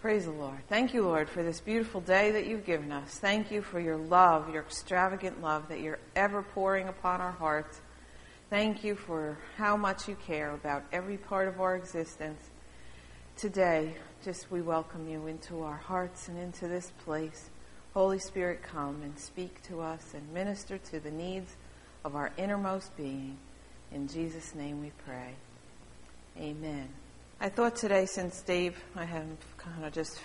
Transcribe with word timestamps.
Praise 0.00 0.24
the 0.24 0.30
Lord. 0.30 0.56
Thank 0.66 0.94
you, 0.94 1.02
Lord, 1.02 1.28
for 1.28 1.42
this 1.42 1.60
beautiful 1.60 2.00
day 2.00 2.30
that 2.30 2.46
you've 2.46 2.64
given 2.64 2.90
us. 2.90 3.18
Thank 3.18 3.50
you 3.50 3.60
for 3.60 3.78
your 3.78 3.98
love, 3.98 4.48
your 4.48 4.62
extravagant 4.62 5.42
love 5.42 5.68
that 5.68 5.80
you're 5.80 5.98
ever 6.16 6.42
pouring 6.42 6.88
upon 6.88 7.20
our 7.20 7.32
hearts. 7.32 7.82
Thank 8.48 8.82
you 8.82 8.94
for 8.94 9.36
how 9.58 9.76
much 9.76 10.08
you 10.08 10.16
care 10.26 10.54
about 10.54 10.84
every 10.90 11.18
part 11.18 11.48
of 11.48 11.60
our 11.60 11.76
existence. 11.76 12.40
Today, 13.36 13.94
just 14.24 14.50
we 14.50 14.62
welcome 14.62 15.06
you 15.06 15.26
into 15.26 15.60
our 15.62 15.76
hearts 15.76 16.28
and 16.28 16.38
into 16.38 16.66
this 16.66 16.92
place. 17.04 17.50
Holy 17.92 18.18
Spirit, 18.18 18.62
come 18.62 19.02
and 19.02 19.18
speak 19.18 19.62
to 19.64 19.82
us 19.82 20.14
and 20.14 20.32
minister 20.32 20.78
to 20.78 20.98
the 20.98 21.10
needs 21.10 21.56
of 22.06 22.16
our 22.16 22.32
innermost 22.38 22.96
being. 22.96 23.36
In 23.92 24.08
Jesus' 24.08 24.54
name 24.54 24.80
we 24.80 24.92
pray. 25.04 25.34
Amen. 26.38 26.88
I 27.42 27.48
thought 27.48 27.74
today, 27.74 28.04
since 28.04 28.42
Dave, 28.42 28.78
I 28.94 29.04
am 29.04 29.38
kind 29.56 29.86
of 29.86 29.94
just 29.94 30.20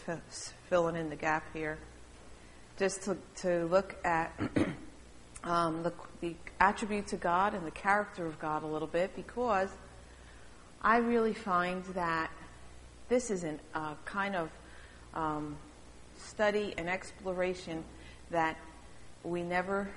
filling 0.69 0.97
in 0.97 1.09
the 1.09 1.15
gap 1.15 1.45
here, 1.53 1.77
just 2.77 3.03
to, 3.03 3.17
to 3.37 3.67
look 3.67 3.95
at 4.03 4.37
um, 5.45 5.81
the, 5.81 5.93
the 6.19 6.35
attributes 6.59 7.13
of 7.13 7.21
God 7.21 7.53
and 7.53 7.65
the 7.65 7.71
character 7.71 8.25
of 8.25 8.37
God 8.37 8.63
a 8.63 8.67
little 8.67 8.89
bit, 8.89 9.15
because 9.15 9.69
I 10.81 10.97
really 10.97 11.33
find 11.33 11.85
that 11.93 12.31
this 13.07 13.31
is 13.31 13.45
a 13.45 13.59
uh, 13.73 13.93
kind 14.03 14.35
of 14.35 14.49
um, 15.13 15.55
study 16.17 16.73
and 16.77 16.89
exploration 16.89 17.85
that 18.29 18.57
we 19.23 19.41
never 19.41 19.87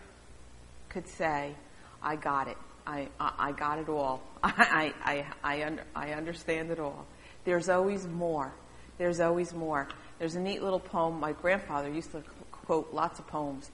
could 0.88 1.08
say, 1.08 1.56
I 2.00 2.14
got 2.14 2.46
it. 2.46 2.56
I, 2.88 3.08
I, 3.20 3.52
got 3.52 3.78
it 3.78 3.90
all. 3.90 4.22
I, 4.42 4.94
I, 5.04 5.26
I, 5.44 5.78
I 5.94 6.12
understand 6.12 6.70
it 6.70 6.80
all. 6.80 7.04
There's 7.44 7.68
always 7.68 8.06
more. 8.06 8.52
There's 8.96 9.20
always 9.20 9.52
more. 9.52 9.88
There's 10.18 10.36
a 10.36 10.40
neat 10.40 10.62
little 10.62 10.80
poem. 10.80 11.20
My 11.20 11.32
grandfather 11.32 11.90
used 11.90 12.12
to 12.12 12.22
quote 12.50 12.92
lots 12.94 13.18
of 13.18 13.26
poems. 13.26 13.70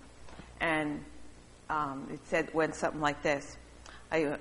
And 0.61 1.05
um, 1.70 2.08
it 2.12 2.19
said, 2.25 2.53
went 2.53 2.75
something 2.75 3.00
like 3.00 3.22
this 3.22 3.56
I, 4.11 4.36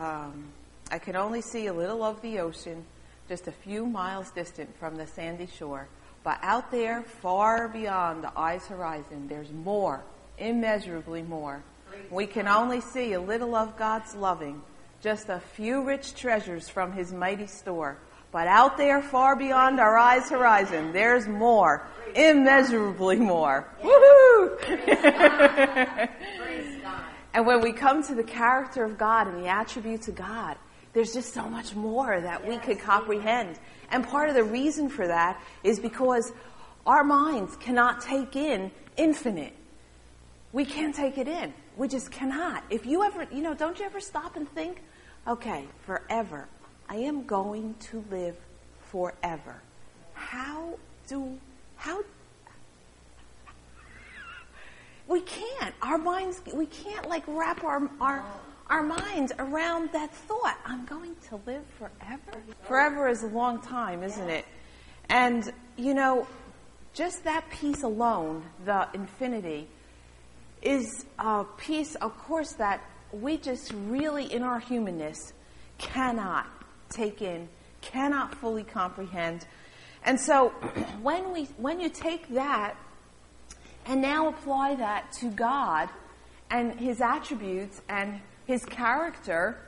um, 0.00 0.52
I 0.90 0.98
can 0.98 1.14
only 1.14 1.42
see 1.42 1.66
a 1.66 1.72
little 1.72 2.02
of 2.02 2.22
the 2.22 2.38
ocean 2.40 2.84
just 3.28 3.46
a 3.46 3.52
few 3.52 3.86
miles 3.86 4.30
distant 4.30 4.74
from 4.78 4.96
the 4.96 5.06
sandy 5.06 5.46
shore. 5.46 5.88
But 6.22 6.38
out 6.42 6.70
there, 6.70 7.02
far 7.02 7.68
beyond 7.68 8.24
the 8.24 8.32
eye's 8.38 8.66
horizon, 8.66 9.28
there's 9.28 9.52
more, 9.52 10.02
immeasurably 10.38 11.22
more. 11.22 11.62
We 12.10 12.26
can 12.26 12.48
only 12.48 12.80
see 12.80 13.12
a 13.12 13.20
little 13.20 13.54
of 13.54 13.76
God's 13.76 14.14
loving, 14.14 14.62
just 15.00 15.28
a 15.28 15.40
few 15.40 15.82
rich 15.84 16.14
treasures 16.14 16.68
from 16.68 16.92
His 16.92 17.12
mighty 17.12 17.46
store. 17.46 17.98
But 18.30 18.48
out 18.48 18.76
there, 18.76 19.00
far 19.00 19.36
beyond 19.36 19.78
our 19.78 19.96
eyes' 19.96 20.28
horizon, 20.28 20.92
there's 20.92 21.28
more, 21.28 21.86
immeasurably 22.16 23.16
more. 23.16 23.68
Woohoo! 23.80 24.58
and 27.34 27.46
when 27.46 27.60
we 27.60 27.72
come 27.72 28.02
to 28.04 28.14
the 28.14 28.24
character 28.24 28.82
of 28.84 28.98
God 28.98 29.28
and 29.28 29.42
the 29.42 29.48
attributes 29.48 30.08
of 30.08 30.16
God, 30.16 30.56
there's 30.94 31.12
just 31.12 31.32
so 31.32 31.48
much 31.48 31.74
more 31.74 32.20
that 32.20 32.46
we 32.46 32.56
could 32.58 32.80
comprehend. 32.80 33.58
And 33.90 34.06
part 34.06 34.28
of 34.28 34.34
the 34.34 34.44
reason 34.44 34.88
for 34.88 35.06
that 35.06 35.40
is 35.62 35.78
because 35.78 36.32
our 36.86 37.04
minds 37.04 37.56
cannot 37.56 38.00
take 38.00 38.36
in 38.36 38.70
infinite. 38.96 39.54
We 40.52 40.64
can't 40.64 40.94
take 40.94 41.18
it 41.18 41.28
in. 41.28 41.52
We 41.76 41.88
just 41.88 42.10
cannot. 42.10 42.64
If 42.70 42.86
you 42.86 43.02
ever, 43.02 43.26
you 43.32 43.42
know, 43.42 43.54
don't 43.54 43.78
you 43.78 43.84
ever 43.84 44.00
stop 44.00 44.36
and 44.36 44.48
think, 44.50 44.82
okay, 45.26 45.64
forever. 45.86 46.46
I 46.88 46.96
am 46.96 47.24
going 47.24 47.74
to 47.90 48.04
live 48.10 48.36
forever. 48.90 49.60
How 50.12 50.78
do, 51.08 51.38
how, 51.76 52.02
we 55.08 55.20
can't. 55.20 55.74
Our 55.82 55.98
minds, 55.98 56.40
we 56.52 56.66
can't 56.66 57.08
like 57.08 57.24
wrap 57.26 57.64
our, 57.64 57.90
our, 58.00 58.24
our 58.68 58.82
minds 58.82 59.32
around 59.38 59.90
that 59.92 60.14
thought. 60.14 60.58
I'm 60.64 60.84
going 60.86 61.16
to 61.28 61.40
live 61.46 61.64
forever. 61.78 62.42
Forever 62.62 63.08
is 63.08 63.22
a 63.22 63.28
long 63.28 63.60
time, 63.60 64.02
isn't 64.02 64.30
it? 64.30 64.44
And, 65.08 65.52
you 65.76 65.94
know, 65.94 66.26
just 66.92 67.24
that 67.24 67.50
piece 67.50 67.82
alone, 67.82 68.44
the 68.64 68.88
infinity, 68.94 69.68
is 70.64 71.04
a 71.18 71.44
piece, 71.58 71.94
of 71.96 72.16
course, 72.18 72.52
that 72.54 72.82
we 73.12 73.36
just 73.36 73.72
really, 73.72 74.32
in 74.32 74.42
our 74.42 74.58
humanness, 74.58 75.32
cannot 75.78 76.46
take 76.90 77.22
in, 77.22 77.48
cannot 77.80 78.34
fully 78.34 78.64
comprehend. 78.64 79.46
And 80.04 80.18
so, 80.18 80.48
when 81.02 81.32
we, 81.32 81.44
when 81.56 81.80
you 81.80 81.90
take 81.90 82.28
that 82.30 82.76
and 83.86 84.00
now 84.00 84.28
apply 84.28 84.76
that 84.76 85.12
to 85.20 85.30
God 85.30 85.88
and 86.50 86.78
His 86.80 87.00
attributes 87.00 87.82
and 87.88 88.20
His 88.46 88.64
character, 88.64 89.58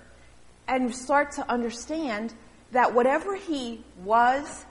and 0.69 0.93
start 0.95 1.31
to 1.33 1.49
understand 1.51 2.35
that 2.73 2.93
whatever 2.93 3.37
He 3.37 3.85
was 4.03 4.65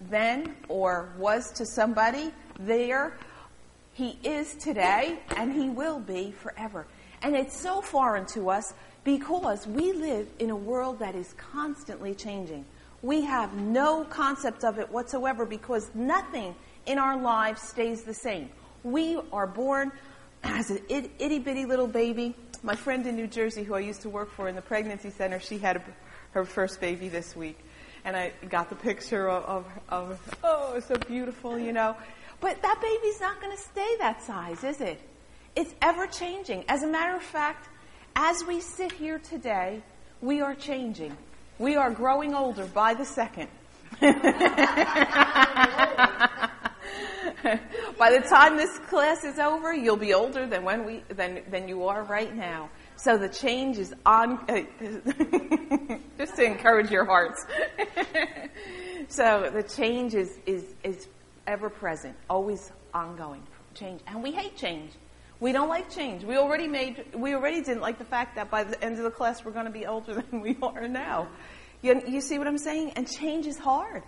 then 0.00 0.54
or 0.68 1.12
was 1.18 1.50
to 1.52 1.66
somebody 1.66 2.30
there 2.58 3.18
he 3.96 4.18
is 4.22 4.54
today 4.56 5.18
and 5.36 5.50
He 5.50 5.70
will 5.70 6.00
be 6.00 6.30
forever. 6.30 6.86
And 7.22 7.34
it's 7.34 7.58
so 7.58 7.80
foreign 7.80 8.26
to 8.26 8.50
us 8.50 8.74
because 9.04 9.66
we 9.66 9.94
live 9.94 10.28
in 10.38 10.50
a 10.50 10.56
world 10.56 10.98
that 10.98 11.14
is 11.14 11.32
constantly 11.38 12.14
changing. 12.14 12.66
We 13.00 13.22
have 13.22 13.54
no 13.54 14.04
concept 14.04 14.64
of 14.64 14.78
it 14.78 14.92
whatsoever 14.92 15.46
because 15.46 15.90
nothing 15.94 16.54
in 16.84 16.98
our 16.98 17.16
lives 17.16 17.62
stays 17.62 18.02
the 18.02 18.12
same. 18.12 18.50
We 18.84 19.18
are 19.32 19.46
born 19.46 19.92
as 20.44 20.68
an 20.68 20.82
itty 20.88 21.38
bitty 21.38 21.64
little 21.64 21.88
baby. 21.88 22.36
My 22.62 22.76
friend 22.76 23.06
in 23.06 23.16
New 23.16 23.26
Jersey, 23.26 23.64
who 23.64 23.72
I 23.72 23.80
used 23.80 24.02
to 24.02 24.10
work 24.10 24.30
for 24.30 24.46
in 24.46 24.56
the 24.56 24.62
pregnancy 24.62 25.08
center, 25.08 25.40
she 25.40 25.56
had 25.56 25.76
a, 25.76 25.82
her 26.32 26.44
first 26.44 26.82
baby 26.82 27.08
this 27.08 27.34
week. 27.34 27.58
And 28.04 28.14
I 28.14 28.32
got 28.50 28.68
the 28.68 28.76
picture 28.76 29.30
of, 29.30 29.64
of, 29.64 29.66
of 29.88 30.36
oh, 30.44 30.80
so 30.80 30.96
beautiful, 30.96 31.58
you 31.58 31.72
know. 31.72 31.96
But 32.40 32.62
that 32.62 32.80
baby's 32.80 33.20
not 33.20 33.40
going 33.40 33.56
to 33.56 33.62
stay 33.62 33.96
that 33.98 34.22
size, 34.22 34.62
is 34.64 34.80
it? 34.80 35.00
It's 35.54 35.74
ever 35.80 36.06
changing. 36.06 36.64
As 36.68 36.82
a 36.82 36.86
matter 36.86 37.16
of 37.16 37.22
fact, 37.22 37.68
as 38.14 38.44
we 38.44 38.60
sit 38.60 38.92
here 38.92 39.18
today, 39.18 39.82
we 40.20 40.40
are 40.40 40.54
changing. 40.54 41.16
We 41.58 41.76
are 41.76 41.90
growing 41.90 42.34
older 42.34 42.66
by 42.66 42.94
the 42.94 43.04
second. 43.04 43.48
by 44.00 44.10
the 48.10 48.26
time 48.28 48.56
this 48.56 48.78
class 48.90 49.24
is 49.24 49.38
over, 49.38 49.72
you'll 49.72 49.96
be 49.96 50.12
older 50.12 50.46
than 50.46 50.64
when 50.64 50.84
we 50.84 51.02
than 51.08 51.42
than 51.50 51.68
you 51.68 51.86
are 51.86 52.02
right 52.02 52.34
now. 52.34 52.68
So 52.96 53.16
the 53.16 53.28
change 53.28 53.78
is 53.78 53.94
on, 54.04 54.44
just 56.18 56.36
to 56.36 56.44
encourage 56.44 56.90
your 56.90 57.04
hearts. 57.04 57.46
so 59.08 59.50
the 59.52 59.62
change 59.62 60.14
is 60.14 60.38
is 60.46 60.64
is 60.82 61.08
ever 61.46 61.70
present, 61.70 62.16
always 62.28 62.72
ongoing 62.92 63.42
change. 63.74 64.00
And 64.06 64.22
we 64.22 64.32
hate 64.32 64.56
change. 64.56 64.92
We 65.38 65.52
don't 65.52 65.68
like 65.68 65.90
change. 65.94 66.24
We 66.24 66.36
already 66.38 66.66
made, 66.66 67.04
we 67.14 67.34
already 67.34 67.62
didn't 67.62 67.82
like 67.82 67.98
the 67.98 68.04
fact 68.04 68.36
that 68.36 68.50
by 68.50 68.64
the 68.64 68.82
end 68.82 68.96
of 68.96 69.04
the 69.04 69.10
class 69.10 69.44
we're 69.44 69.52
going 69.52 69.66
to 69.66 69.70
be 69.70 69.86
older 69.86 70.14
than 70.30 70.40
we 70.40 70.56
are 70.62 70.88
now. 70.88 71.28
You, 71.82 72.02
you 72.06 72.20
see 72.20 72.38
what 72.38 72.46
I'm 72.46 72.58
saying? 72.58 72.92
And 72.96 73.08
change 73.08 73.46
is 73.46 73.58
hard 73.58 74.02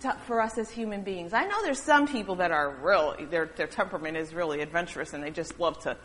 to, 0.00 0.16
for 0.26 0.40
us 0.40 0.58
as 0.58 0.70
human 0.70 1.02
beings. 1.02 1.32
I 1.32 1.44
know 1.44 1.62
there's 1.62 1.80
some 1.80 2.08
people 2.08 2.36
that 2.36 2.50
are 2.50 2.70
real, 2.82 3.16
their, 3.30 3.46
their 3.46 3.68
temperament 3.68 4.16
is 4.16 4.34
really 4.34 4.60
adventurous 4.60 5.12
and 5.12 5.22
they 5.22 5.30
just 5.30 5.58
love 5.60 5.78
to, 5.84 5.96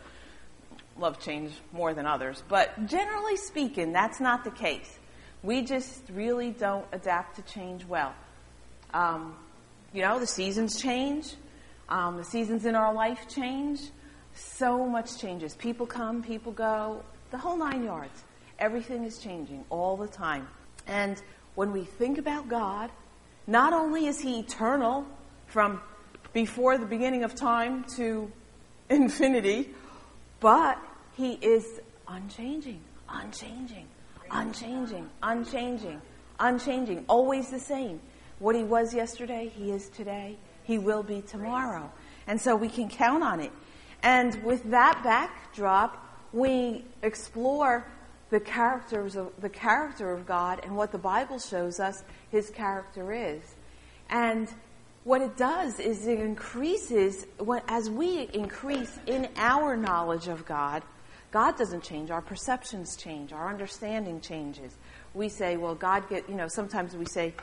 love 0.96 1.20
change 1.20 1.52
more 1.72 1.92
than 1.92 2.06
others. 2.06 2.42
But 2.48 2.86
generally 2.86 3.36
speaking, 3.36 3.92
that's 3.92 4.20
not 4.20 4.44
the 4.44 4.50
case. 4.50 4.98
We 5.42 5.62
just 5.62 6.02
really 6.10 6.50
don't 6.50 6.86
adapt 6.92 7.36
to 7.36 7.42
change 7.42 7.84
well. 7.84 8.14
Um, 8.94 9.36
you 9.98 10.04
know, 10.04 10.20
the 10.20 10.28
seasons 10.28 10.80
change. 10.80 11.34
Um, 11.88 12.18
the 12.18 12.24
seasons 12.24 12.66
in 12.66 12.76
our 12.76 12.94
life 12.94 13.26
change. 13.26 13.80
So 14.32 14.86
much 14.86 15.18
changes. 15.18 15.56
People 15.56 15.86
come, 15.86 16.22
people 16.22 16.52
go, 16.52 17.02
the 17.32 17.38
whole 17.38 17.56
nine 17.56 17.82
yards. 17.82 18.22
Everything 18.60 19.02
is 19.02 19.18
changing 19.18 19.64
all 19.70 19.96
the 19.96 20.06
time. 20.06 20.46
And 20.86 21.20
when 21.56 21.72
we 21.72 21.82
think 21.82 22.18
about 22.18 22.48
God, 22.48 22.90
not 23.48 23.72
only 23.72 24.06
is 24.06 24.20
He 24.20 24.38
eternal 24.38 25.04
from 25.48 25.80
before 26.32 26.78
the 26.78 26.86
beginning 26.86 27.24
of 27.24 27.34
time 27.34 27.82
to 27.96 28.30
infinity, 28.88 29.70
but 30.38 30.78
He 31.16 31.32
is 31.32 31.80
unchanging, 32.06 32.82
unchanging, 33.08 33.88
unchanging, 34.30 35.10
unchanging, 35.24 36.00
unchanging, 36.38 37.04
always 37.08 37.50
the 37.50 37.58
same. 37.58 37.98
What 38.38 38.54
he 38.54 38.62
was 38.62 38.94
yesterday, 38.94 39.50
he 39.54 39.70
is 39.70 39.88
today, 39.88 40.36
he 40.64 40.78
will 40.78 41.02
be 41.02 41.22
tomorrow. 41.22 41.90
And 42.26 42.40
so 42.40 42.54
we 42.54 42.68
can 42.68 42.88
count 42.88 43.22
on 43.22 43.40
it. 43.40 43.52
And 44.02 44.42
with 44.44 44.70
that 44.70 45.00
backdrop, 45.02 46.04
we 46.32 46.84
explore 47.02 47.86
the 48.30 48.40
characters 48.40 49.16
of 49.16 49.32
the 49.40 49.48
character 49.48 50.12
of 50.12 50.26
God 50.26 50.60
and 50.62 50.76
what 50.76 50.92
the 50.92 50.98
Bible 50.98 51.38
shows 51.38 51.80
us 51.80 52.02
his 52.30 52.50
character 52.50 53.12
is. 53.12 53.42
And 54.10 54.48
what 55.04 55.22
it 55.22 55.36
does 55.36 55.80
is 55.80 56.06
it 56.06 56.20
increases, 56.20 57.26
when, 57.38 57.62
as 57.68 57.88
we 57.88 58.28
increase 58.34 58.98
in 59.06 59.28
our 59.36 59.76
knowledge 59.76 60.28
of 60.28 60.44
God, 60.44 60.82
God 61.30 61.56
doesn't 61.56 61.82
change, 61.82 62.10
our 62.10 62.22
perceptions 62.22 62.96
change, 62.96 63.32
our 63.32 63.48
understanding 63.48 64.20
changes. 64.20 64.76
We 65.14 65.28
say, 65.28 65.56
well, 65.56 65.74
God 65.74 66.08
get, 66.08 66.28
you 66.28 66.36
know, 66.36 66.48
sometimes 66.48 66.94
we 66.94 67.06
say, 67.06 67.34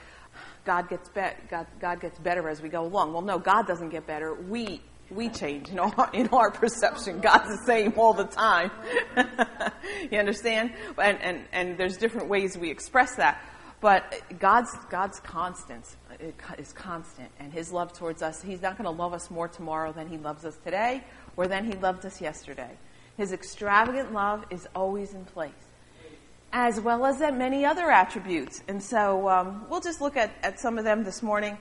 God 0.66 0.90
gets, 0.90 1.10
be- 1.10 1.22
God, 1.50 1.68
God 1.80 2.02
gets 2.02 2.20
better 2.20 2.50
as 2.50 2.62
we 2.62 2.70
go 2.70 2.84
along. 2.84 3.14
Well, 3.14 3.22
no, 3.22 3.40
God 3.40 3.68
doesn't 3.68 3.90
get 3.90 4.08
better. 4.08 4.34
We 4.34 4.82
we 5.12 5.30
change 5.30 5.70
in 5.70 5.80
our, 5.80 6.10
in 6.14 6.28
our 6.30 6.52
perception. 6.52 7.20
God's 7.20 7.48
the 7.48 7.64
same 7.66 7.94
all 7.98 8.14
the 8.14 8.26
time. 8.26 8.72
you 10.12 10.18
understand? 10.18 10.74
And, 10.98 11.22
and, 11.22 11.44
and 11.52 11.78
there's 11.78 11.98
different 11.98 12.28
ways 12.28 12.58
we 12.58 12.72
express 12.72 13.16
that. 13.16 13.42
But 13.82 14.22
God's, 14.40 14.72
God's 14.90 15.20
constant 15.20 15.86
uh, 16.10 16.32
is 16.58 16.74
constant. 16.74 17.30
And 17.40 17.54
His 17.54 17.72
love 17.72 17.94
towards 17.94 18.22
us, 18.22 18.42
He's 18.42 18.62
not 18.62 18.78
going 18.78 18.86
to 18.86 19.02
love 19.02 19.14
us 19.14 19.30
more 19.30 19.48
tomorrow 19.48 19.92
than 19.92 20.08
He 20.08 20.18
loves 20.18 20.46
us 20.46 20.58
today 20.64 21.04
or 21.38 21.48
than 21.48 21.66
He 21.66 21.74
loved 21.74 22.06
us 22.06 22.20
yesterday. 22.20 22.72
His 23.18 23.32
extravagant 23.32 24.12
love 24.12 24.44
is 24.50 24.68
always 24.76 25.14
in 25.14 25.24
place. 25.26 25.52
As 26.52 26.80
well 26.80 27.06
as 27.06 27.20
that 27.20 27.36
many 27.36 27.66
other 27.66 27.92
attributes. 27.92 28.64
And 28.68 28.82
so 28.82 29.28
um, 29.30 29.66
we'll 29.70 29.82
just 29.82 30.02
look 30.02 30.16
at, 30.16 30.32
at 30.42 30.60
some 30.60 30.78
of 30.78 30.86
them 30.86 31.04
this 31.04 31.22
morning. 31.22 31.58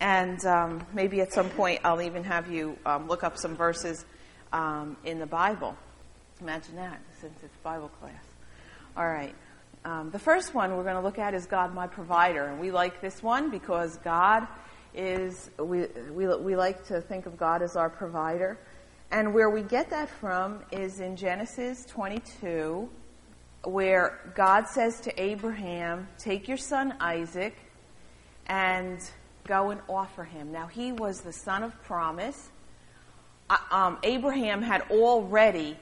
And 0.00 0.44
um, 0.46 0.86
maybe 0.94 1.20
at 1.20 1.32
some 1.32 1.50
point 1.50 1.80
I'll 1.84 2.00
even 2.00 2.24
have 2.24 2.50
you 2.50 2.78
um, 2.86 3.06
look 3.06 3.22
up 3.22 3.36
some 3.36 3.54
verses 3.54 4.04
um, 4.52 4.96
in 5.04 5.18
the 5.18 5.26
Bible. 5.26 5.76
Imagine 6.40 6.76
that, 6.76 7.00
since 7.20 7.38
it's 7.42 7.56
Bible 7.58 7.90
class. 8.00 8.24
All 8.96 9.06
right. 9.06 9.34
Um, 9.84 10.10
the 10.10 10.18
first 10.18 10.54
one 10.54 10.76
we're 10.76 10.84
going 10.84 10.96
to 10.96 11.02
look 11.02 11.18
at 11.18 11.34
is 11.34 11.46
God, 11.46 11.74
my 11.74 11.86
provider. 11.86 12.46
And 12.46 12.60
we 12.60 12.70
like 12.70 13.00
this 13.00 13.22
one 13.22 13.50
because 13.50 13.98
God 13.98 14.46
is, 14.94 15.50
we, 15.58 15.86
we, 16.12 16.26
we 16.26 16.56
like 16.56 16.84
to 16.86 17.00
think 17.00 17.26
of 17.26 17.36
God 17.36 17.62
as 17.62 17.76
our 17.76 17.88
provider. 17.88 18.58
And 19.10 19.34
where 19.34 19.50
we 19.50 19.62
get 19.62 19.90
that 19.90 20.08
from 20.08 20.60
is 20.70 21.00
in 21.00 21.16
Genesis 21.16 21.84
22, 21.86 22.88
where 23.64 24.32
God 24.34 24.66
says 24.68 25.00
to 25.02 25.22
Abraham, 25.22 26.08
Take 26.18 26.48
your 26.48 26.56
son 26.56 26.94
Isaac 27.00 27.56
and 28.46 28.98
go 29.46 29.70
and 29.70 29.80
offer 29.88 30.24
him. 30.24 30.52
Now, 30.52 30.66
he 30.66 30.92
was 30.92 31.20
the 31.20 31.32
son 31.32 31.62
of 31.62 31.82
promise. 31.82 32.50
Uh, 33.48 33.56
um, 33.70 33.98
Abraham 34.02 34.62
had 34.62 34.82
already, 34.90 35.76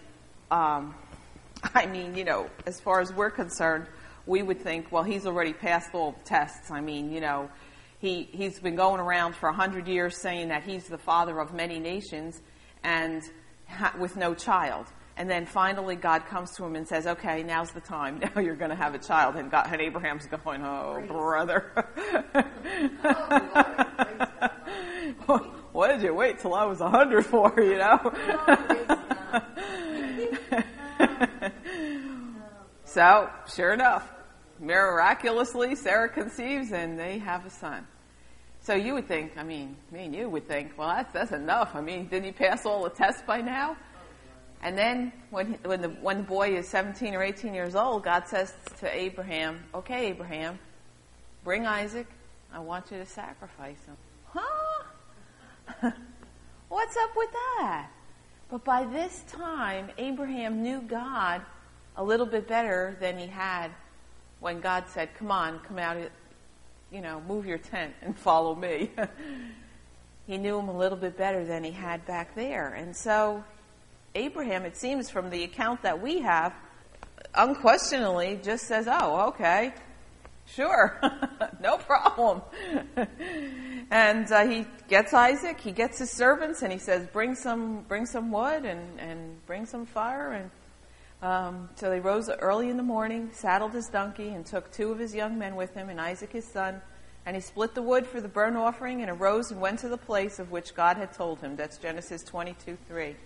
um, 0.50 0.94
I 1.74 1.86
mean, 1.86 2.14
you 2.14 2.24
know, 2.24 2.50
as 2.66 2.80
far 2.80 3.00
as 3.00 3.12
we're 3.12 3.30
concerned, 3.30 3.86
we 4.26 4.42
would 4.42 4.60
think, 4.60 4.92
well, 4.92 5.02
he's 5.02 5.26
already 5.26 5.52
passed 5.52 5.94
all 5.94 6.14
tests. 6.24 6.70
I 6.70 6.80
mean, 6.80 7.12
you 7.12 7.20
know, 7.20 7.50
he, 7.98 8.28
he's 8.32 8.60
been 8.60 8.76
going 8.76 9.00
around 9.00 9.34
for 9.34 9.48
a 9.48 9.52
hundred 9.52 9.88
years 9.88 10.20
saying 10.20 10.48
that 10.48 10.62
he's 10.62 10.86
the 10.86 10.98
father 10.98 11.40
of 11.40 11.52
many 11.52 11.78
nations 11.78 12.40
and 12.84 13.22
ha- 13.66 13.94
with 13.98 14.16
no 14.16 14.34
child. 14.34 14.86
And 15.18 15.28
then 15.28 15.44
finally, 15.46 15.96
God 15.96 16.26
comes 16.26 16.52
to 16.52 16.64
him 16.64 16.76
and 16.76 16.86
says, 16.86 17.08
"Okay, 17.08 17.42
now's 17.42 17.72
the 17.72 17.80
time. 17.80 18.20
Now 18.36 18.40
you're 18.40 18.54
going 18.54 18.70
to 18.70 18.76
have 18.76 18.94
a 18.94 18.98
child." 18.98 19.34
And, 19.34 19.50
God, 19.50 19.66
and 19.68 19.80
Abraham's 19.80 20.26
going, 20.26 20.62
"Oh, 20.64 21.02
brother, 21.08 21.72
what 25.72 25.88
did 25.88 26.02
you 26.02 26.14
wait 26.14 26.38
till 26.38 26.54
I 26.54 26.64
was 26.66 26.80
a 26.80 26.88
hundred 26.88 27.26
for? 27.26 27.52
You 27.60 27.78
know." 27.78 28.12
so, 32.84 33.28
sure 33.52 33.72
enough, 33.72 34.08
miraculously, 34.60 35.74
Sarah 35.74 36.10
conceives, 36.10 36.70
and 36.70 36.96
they 36.96 37.18
have 37.18 37.44
a 37.44 37.50
son. 37.50 37.88
So 38.60 38.74
you 38.74 38.94
would 38.94 39.08
think, 39.08 39.32
I 39.36 39.42
mean, 39.42 39.76
me 39.90 40.04
and 40.04 40.14
you 40.14 40.28
would 40.28 40.46
think, 40.46 40.78
well, 40.78 40.88
that's 40.88 41.12
that's 41.12 41.32
enough. 41.32 41.74
I 41.74 41.80
mean, 41.80 42.06
did 42.06 42.22
he 42.22 42.30
pass 42.30 42.64
all 42.66 42.84
the 42.84 42.90
tests 42.90 43.22
by 43.26 43.40
now? 43.40 43.76
And 44.62 44.76
then 44.76 45.12
when, 45.30 45.54
when, 45.64 45.82
the, 45.82 45.88
when 45.88 46.18
the 46.18 46.22
boy 46.24 46.56
is 46.56 46.68
17 46.68 47.14
or 47.14 47.22
18 47.22 47.54
years 47.54 47.74
old, 47.74 48.04
God 48.04 48.26
says 48.26 48.52
to 48.80 48.94
Abraham, 48.94 49.62
okay, 49.74 50.08
Abraham, 50.08 50.58
bring 51.44 51.66
Isaac. 51.66 52.06
I 52.52 52.58
want 52.58 52.90
you 52.90 52.98
to 52.98 53.06
sacrifice 53.06 53.78
him. 53.84 53.96
Huh? 54.32 55.90
What's 56.68 56.96
up 56.96 57.10
with 57.16 57.30
that? 57.30 57.90
But 58.50 58.64
by 58.64 58.84
this 58.84 59.24
time, 59.28 59.90
Abraham 59.98 60.62
knew 60.62 60.80
God 60.80 61.42
a 61.96 62.02
little 62.02 62.26
bit 62.26 62.48
better 62.48 62.96
than 63.00 63.18
he 63.18 63.26
had 63.26 63.70
when 64.40 64.60
God 64.60 64.84
said, 64.88 65.14
come 65.14 65.30
on, 65.30 65.60
come 65.60 65.78
out, 65.78 65.98
you 66.90 67.00
know, 67.00 67.20
move 67.28 67.46
your 67.46 67.58
tent 67.58 67.94
and 68.02 68.18
follow 68.18 68.54
me. 68.54 68.90
he 70.26 70.36
knew 70.36 70.58
him 70.58 70.68
a 70.68 70.76
little 70.76 70.98
bit 70.98 71.16
better 71.16 71.44
than 71.44 71.62
he 71.62 71.70
had 71.70 72.04
back 72.06 72.34
there. 72.34 72.74
And 72.74 72.96
so 72.96 73.44
Abraham, 74.14 74.64
it 74.64 74.76
seems 74.76 75.10
from 75.10 75.30
the 75.30 75.44
account 75.44 75.82
that 75.82 76.00
we 76.00 76.20
have, 76.20 76.54
unquestionably 77.34 78.40
just 78.42 78.66
says, 78.66 78.88
oh, 78.90 79.28
okay, 79.28 79.72
sure, 80.46 81.00
no 81.60 81.76
problem. 81.76 82.42
and 83.90 84.30
uh, 84.32 84.46
he 84.46 84.66
gets 84.88 85.12
Isaac, 85.12 85.60
he 85.60 85.72
gets 85.72 85.98
his 85.98 86.10
servants, 86.10 86.62
and 86.62 86.72
he 86.72 86.78
says, 86.78 87.06
bring 87.12 87.34
some, 87.34 87.82
bring 87.82 88.06
some 88.06 88.32
wood 88.32 88.64
and, 88.64 88.98
and 88.98 89.46
bring 89.46 89.66
some 89.66 89.86
fire. 89.86 90.32
And 90.32 90.50
um, 91.22 91.68
so 91.74 91.90
they 91.90 92.00
rose 92.00 92.30
early 92.30 92.70
in 92.70 92.76
the 92.76 92.82
morning, 92.82 93.30
saddled 93.32 93.72
his 93.72 93.88
donkey, 93.88 94.28
and 94.28 94.44
took 94.44 94.72
two 94.72 94.90
of 94.90 94.98
his 94.98 95.14
young 95.14 95.38
men 95.38 95.56
with 95.56 95.74
him, 95.74 95.90
and 95.90 96.00
Isaac 96.00 96.32
his 96.32 96.46
son. 96.46 96.80
And 97.26 97.36
he 97.36 97.42
split 97.42 97.74
the 97.74 97.82
wood 97.82 98.06
for 98.06 98.22
the 98.22 98.28
burnt 98.28 98.56
offering 98.56 99.02
and 99.02 99.10
arose 99.10 99.50
and 99.50 99.60
went 99.60 99.80
to 99.80 99.88
the 99.88 99.98
place 99.98 100.38
of 100.38 100.50
which 100.50 100.74
God 100.74 100.96
had 100.96 101.12
told 101.12 101.40
him. 101.40 101.56
That's 101.56 101.76
Genesis 101.76 102.22
22 102.22 102.78
3. 102.88 103.16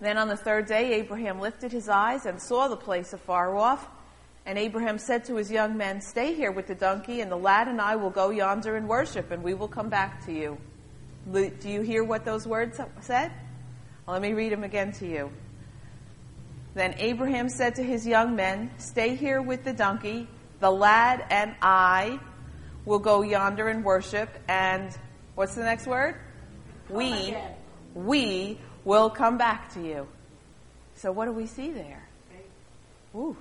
Then 0.00 0.16
on 0.16 0.28
the 0.28 0.36
third 0.36 0.66
day, 0.66 0.94
Abraham 0.94 1.40
lifted 1.40 1.72
his 1.72 1.88
eyes 1.88 2.26
and 2.26 2.40
saw 2.40 2.68
the 2.68 2.76
place 2.76 3.12
afar 3.12 3.56
off. 3.56 3.88
And 4.46 4.58
Abraham 4.58 4.98
said 4.98 5.24
to 5.26 5.36
his 5.36 5.50
young 5.50 5.76
men, 5.76 6.00
Stay 6.00 6.34
here 6.34 6.52
with 6.52 6.68
the 6.68 6.74
donkey, 6.74 7.20
and 7.20 7.30
the 7.30 7.36
lad 7.36 7.68
and 7.68 7.80
I 7.80 7.96
will 7.96 8.10
go 8.10 8.30
yonder 8.30 8.76
and 8.76 8.88
worship, 8.88 9.30
and 9.30 9.42
we 9.42 9.54
will 9.54 9.68
come 9.68 9.88
back 9.88 10.24
to 10.26 10.32
you. 10.32 10.58
Do 11.30 11.68
you 11.68 11.82
hear 11.82 12.04
what 12.04 12.24
those 12.24 12.46
words 12.46 12.80
said? 13.00 13.32
Well, 14.06 14.14
let 14.14 14.22
me 14.22 14.32
read 14.32 14.52
them 14.52 14.64
again 14.64 14.92
to 14.92 15.06
you. 15.06 15.30
Then 16.74 16.94
Abraham 16.98 17.48
said 17.48 17.74
to 17.74 17.82
his 17.82 18.06
young 18.06 18.36
men, 18.36 18.70
Stay 18.78 19.16
here 19.16 19.42
with 19.42 19.64
the 19.64 19.72
donkey, 19.72 20.28
the 20.60 20.70
lad 20.70 21.24
and 21.28 21.54
I 21.60 22.20
will 22.84 23.00
go 23.00 23.22
yonder 23.22 23.68
and 23.68 23.84
worship, 23.84 24.30
and 24.48 24.96
what's 25.34 25.54
the 25.54 25.64
next 25.64 25.86
word? 25.86 26.14
Oh 26.90 26.94
we, 26.94 27.36
we 27.94 28.60
will 28.88 29.10
come 29.10 29.36
back 29.36 29.70
to 29.74 29.86
you. 29.86 30.08
So 30.94 31.12
what 31.12 31.26
do 31.26 31.32
we 31.32 31.46
see 31.46 31.70
there? 31.70 32.08
Ooh. 33.14 33.36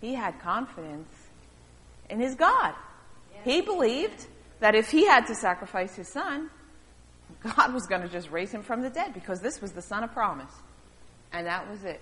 He 0.00 0.14
had 0.14 0.40
confidence 0.40 1.12
in 2.08 2.20
his 2.20 2.36
God. 2.36 2.72
He 3.44 3.60
believed 3.60 4.26
that 4.60 4.76
if 4.76 4.90
he 4.90 5.06
had 5.06 5.26
to 5.26 5.34
sacrifice 5.34 5.96
his 5.96 6.08
son, 6.08 6.50
God 7.42 7.74
was 7.74 7.86
going 7.86 8.02
to 8.02 8.08
just 8.08 8.30
raise 8.30 8.52
him 8.52 8.62
from 8.62 8.80
the 8.80 8.90
dead 8.90 9.12
because 9.12 9.40
this 9.40 9.60
was 9.60 9.72
the 9.72 9.82
son 9.82 10.04
of 10.04 10.12
promise. 10.12 10.52
And 11.32 11.46
that 11.48 11.68
was 11.68 11.82
it. 11.82 12.00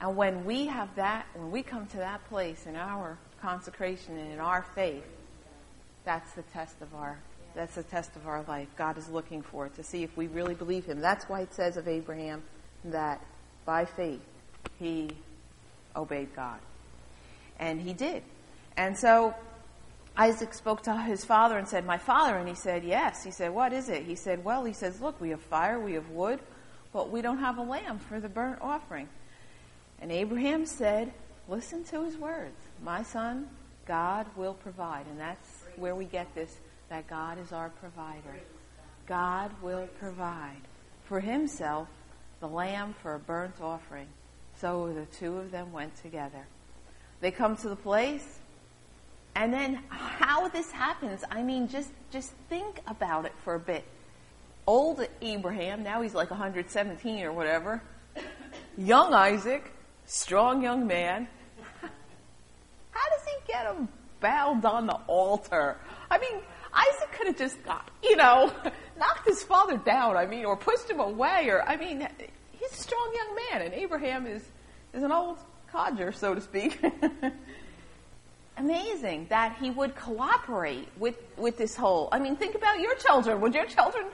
And 0.00 0.16
when 0.16 0.46
we 0.46 0.66
have 0.66 0.94
that, 0.96 1.26
when 1.34 1.50
we 1.50 1.62
come 1.62 1.86
to 1.88 1.98
that 1.98 2.26
place 2.28 2.66
in 2.66 2.74
our 2.74 3.18
consecration 3.42 4.16
and 4.16 4.32
in 4.32 4.40
our 4.40 4.62
faith, 4.74 5.04
that's 6.04 6.32
the 6.32 6.42
test 6.54 6.76
of 6.80 6.94
our 6.94 7.18
that's 7.54 7.74
the 7.74 7.82
test 7.82 8.16
of 8.16 8.26
our 8.26 8.42
life. 8.48 8.68
God 8.76 8.98
is 8.98 9.08
looking 9.08 9.42
for 9.42 9.66
it 9.66 9.74
to 9.76 9.82
see 9.82 10.02
if 10.02 10.16
we 10.16 10.26
really 10.26 10.54
believe 10.54 10.86
Him. 10.86 11.00
That's 11.00 11.28
why 11.28 11.40
it 11.40 11.54
says 11.54 11.76
of 11.76 11.88
Abraham 11.88 12.42
that 12.84 13.20
by 13.64 13.84
faith 13.84 14.20
he 14.78 15.10
obeyed 15.96 16.34
God. 16.34 16.58
And 17.58 17.80
he 17.80 17.92
did. 17.92 18.22
And 18.76 18.96
so 18.98 19.34
Isaac 20.16 20.54
spoke 20.54 20.82
to 20.82 20.96
his 21.02 21.24
father 21.24 21.56
and 21.56 21.66
said, 21.66 21.86
My 21.86 21.98
father. 21.98 22.36
And 22.36 22.48
he 22.48 22.54
said, 22.54 22.84
Yes. 22.84 23.24
He 23.24 23.30
said, 23.30 23.52
What 23.52 23.72
is 23.72 23.88
it? 23.88 24.02
He 24.02 24.14
said, 24.14 24.44
Well, 24.44 24.64
he 24.64 24.72
says, 24.72 25.00
Look, 25.00 25.20
we 25.20 25.30
have 25.30 25.40
fire, 25.40 25.78
we 25.78 25.94
have 25.94 26.08
wood, 26.10 26.40
but 26.92 27.10
we 27.10 27.22
don't 27.22 27.38
have 27.38 27.58
a 27.58 27.62
lamb 27.62 27.98
for 27.98 28.20
the 28.20 28.28
burnt 28.28 28.58
offering. 28.60 29.08
And 30.00 30.10
Abraham 30.10 30.66
said, 30.66 31.12
Listen 31.48 31.84
to 31.84 32.04
his 32.04 32.16
words. 32.16 32.56
My 32.82 33.02
son, 33.02 33.48
God 33.86 34.26
will 34.36 34.54
provide. 34.54 35.06
And 35.06 35.20
that's 35.20 35.64
where 35.76 35.94
we 35.94 36.06
get 36.06 36.34
this 36.34 36.56
that 36.88 37.08
God 37.08 37.38
is 37.38 37.52
our 37.52 37.70
provider. 37.70 38.40
God 39.06 39.50
will 39.62 39.88
provide 39.98 40.60
for 41.04 41.20
himself 41.20 41.88
the 42.40 42.48
lamb 42.48 42.94
for 43.02 43.14
a 43.14 43.18
burnt 43.18 43.60
offering. 43.60 44.08
So 44.60 44.92
the 44.92 45.06
two 45.16 45.38
of 45.38 45.50
them 45.50 45.72
went 45.72 45.96
together. 45.96 46.46
They 47.20 47.30
come 47.30 47.56
to 47.58 47.68
the 47.68 47.76
place, 47.76 48.38
and 49.34 49.52
then 49.52 49.80
how 49.88 50.48
this 50.48 50.70
happens, 50.70 51.24
I 51.30 51.42
mean, 51.42 51.68
just, 51.68 51.90
just 52.10 52.32
think 52.48 52.80
about 52.86 53.24
it 53.24 53.32
for 53.42 53.54
a 53.54 53.60
bit. 53.60 53.84
Old 54.66 55.06
Abraham, 55.20 55.82
now 55.82 56.02
he's 56.02 56.14
like 56.14 56.30
117 56.30 57.24
or 57.24 57.32
whatever. 57.32 57.82
Young 58.78 59.12
Isaac, 59.12 59.72
strong 60.06 60.62
young 60.62 60.86
man. 60.86 61.28
How 62.90 63.08
does 63.10 63.26
he 63.26 63.52
get 63.52 63.66
him 63.66 63.88
bound 64.20 64.64
on 64.64 64.86
the 64.86 64.98
altar? 65.06 65.78
I 66.10 66.18
mean, 66.18 66.40
Isaac 66.74 67.12
could 67.12 67.26
have 67.28 67.38
just 67.38 67.56
you 68.02 68.16
know, 68.16 68.52
knocked 68.98 69.26
his 69.26 69.42
father 69.42 69.76
down, 69.76 70.16
I 70.16 70.26
mean, 70.26 70.44
or 70.44 70.56
pushed 70.56 70.90
him 70.90 71.00
away, 71.00 71.48
or, 71.48 71.62
I 71.62 71.76
mean, 71.76 72.06
he's 72.52 72.72
a 72.72 72.74
strong 72.74 73.12
young 73.14 73.36
man, 73.50 73.62
and 73.66 73.74
Abraham 73.74 74.26
is, 74.26 74.42
is 74.92 75.02
an 75.02 75.12
old 75.12 75.38
codger, 75.70 76.12
so 76.12 76.34
to 76.34 76.40
speak. 76.40 76.80
Amazing 78.56 79.26
that 79.30 79.56
he 79.60 79.70
would 79.70 79.96
cooperate 79.96 80.88
with, 80.98 81.16
with 81.36 81.56
this 81.56 81.76
whole, 81.76 82.08
I 82.12 82.18
mean, 82.18 82.36
think 82.36 82.54
about 82.54 82.78
your 82.80 82.94
children. 82.96 83.40
Would 83.40 83.54
your 83.54 83.66
children 83.66 84.06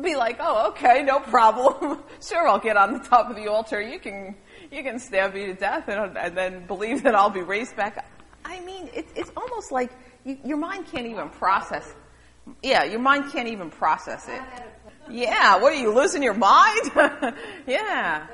be 0.00 0.16
like, 0.16 0.38
oh, 0.40 0.68
okay, 0.68 1.02
no 1.02 1.20
problem. 1.20 2.02
sure, 2.22 2.48
I'll 2.48 2.58
get 2.58 2.76
on 2.76 2.94
the 2.94 3.00
top 3.00 3.28
of 3.28 3.36
the 3.36 3.48
altar. 3.48 3.80
You 3.80 3.98
can, 3.98 4.34
you 4.70 4.82
can 4.82 4.98
stab 4.98 5.34
me 5.34 5.46
to 5.46 5.54
death 5.54 5.88
and, 5.88 6.16
and 6.16 6.36
then 6.36 6.66
believe 6.66 7.02
that 7.02 7.14
I'll 7.14 7.30
be 7.30 7.42
raised 7.42 7.76
back. 7.76 8.06
I 8.44 8.60
mean, 8.60 8.88
it's, 8.94 9.12
it's 9.14 9.30
almost 9.36 9.70
like 9.70 9.90
you, 10.24 10.38
your 10.44 10.56
mind 10.56 10.86
can't 10.86 11.06
even 11.06 11.28
process. 11.28 11.94
Yeah, 12.62 12.84
your 12.84 13.00
mind 13.00 13.32
can't 13.32 13.48
even 13.48 13.70
process 13.70 14.28
it. 14.28 14.42
Yeah, 15.10 15.56
what 15.58 15.72
are 15.72 15.76
you 15.76 15.94
losing 15.94 16.22
your 16.22 16.34
mind? 16.34 16.90
yeah. 17.66 18.26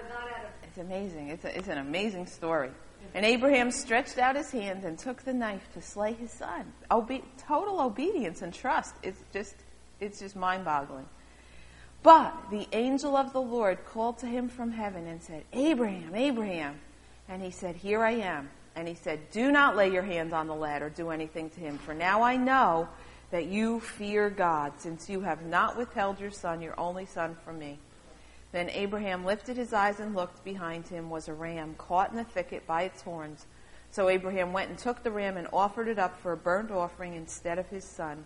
It's 0.63 0.79
amazing. 0.79 1.29
It's, 1.29 1.45
a, 1.45 1.57
it's 1.57 1.69
an 1.69 1.79
amazing 1.79 2.27
story. 2.27 2.71
And 3.15 3.25
Abraham 3.25 3.71
stretched 3.71 4.19
out 4.19 4.37
his 4.37 4.51
hand 4.51 4.85
and 4.85 4.99
took 4.99 5.23
the 5.23 5.33
knife 5.33 5.67
to 5.75 5.83
slay 5.83 6.13
his 6.13 6.31
son. 6.31 6.73
Obe- 6.91 7.25
total 7.39 7.81
obedience 7.81 8.43
and 8.43 8.53
trust. 8.53 8.95
It's 9.03 9.23
just, 9.33 9.57
it's 10.01 10.21
just 10.21 10.37
mind-boggling. 10.37 11.07
But 12.03 12.35
the 12.51 12.69
angel 12.73 13.17
of 13.17 13.33
the 13.33 13.41
Lord 13.41 13.85
called 13.87 14.19
to 14.19 14.27
him 14.27 14.49
from 14.49 14.71
heaven 14.71 15.07
and 15.07 15.23
said, 15.23 15.45
Abraham, 15.53 16.15
Abraham. 16.15 16.79
And 17.29 17.43
he 17.43 17.51
said, 17.51 17.77
Here 17.77 18.03
I 18.03 18.13
am. 18.13 18.51
And 18.77 18.87
he 18.87 18.95
said, 18.95 19.31
Do 19.33 19.51
not 19.51 19.77
lay 19.77 19.91
your 19.91 20.03
hand 20.03 20.33
on 20.33 20.47
the 20.47 20.55
lad 20.55 20.83
or 20.83 20.91
do 20.91 21.11
anything 21.11 21.51
to 21.51 21.61
him, 21.61 21.79
for 21.79 21.95
now 21.95 22.23
I 22.23 22.37
know 22.37 22.89
that 23.31 23.47
you 23.47 23.81
fear 23.81 24.31
God, 24.31 24.73
since 24.79 25.09
you 25.09 25.21
have 25.21 25.43
not 25.43 25.77
withheld 25.77 26.19
your 26.21 26.31
son, 26.31 26.63
your 26.63 26.79
only 26.79 27.07
son, 27.07 27.37
from 27.45 27.59
me. 27.59 27.79
Then 28.53 28.71
Abraham 28.71 29.25
lifted 29.25 29.57
his 29.57 29.73
eyes 29.73 30.01
and 30.01 30.15
looked. 30.15 30.45
Behind 30.45 30.87
him 30.87 31.11
was 31.11 31.29
a 31.29 31.35
ram 31.35 31.75
caught 31.77 32.11
in 32.11 32.17
the 32.17 32.25
thicket 32.25 32.67
by 32.67 32.83
its 32.83 33.03
horns. 33.03 33.47
So 33.91 34.09
Abraham 34.09 34.53
went 34.53 34.71
and 34.71 34.79
took 34.79 35.03
the 35.03 35.11
ram 35.11 35.37
and 35.37 35.49
offered 35.53 35.89
it 35.89 35.99
up 35.99 36.19
for 36.21 36.33
a 36.33 36.37
burnt 36.37 36.71
offering 36.71 37.15
instead 37.15 37.59
of 37.59 37.69
his 37.69 37.85
son. 37.85 38.25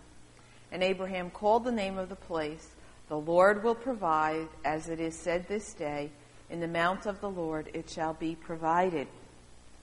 And 0.71 0.81
Abraham 0.81 1.29
called 1.29 1.63
the 1.65 1.71
name 1.71 1.97
of 1.97 2.09
the 2.09 2.15
place, 2.15 2.69
The 3.09 3.17
Lord 3.17 3.63
will 3.63 3.75
provide, 3.75 4.47
as 4.63 4.89
it 4.89 4.99
is 4.99 5.17
said 5.17 5.47
this 5.47 5.73
day, 5.73 6.09
in 6.49 6.59
the 6.59 6.67
mount 6.67 7.05
of 7.05 7.19
the 7.19 7.29
Lord 7.29 7.69
it 7.73 7.89
shall 7.89 8.13
be 8.13 8.35
provided. 8.35 9.07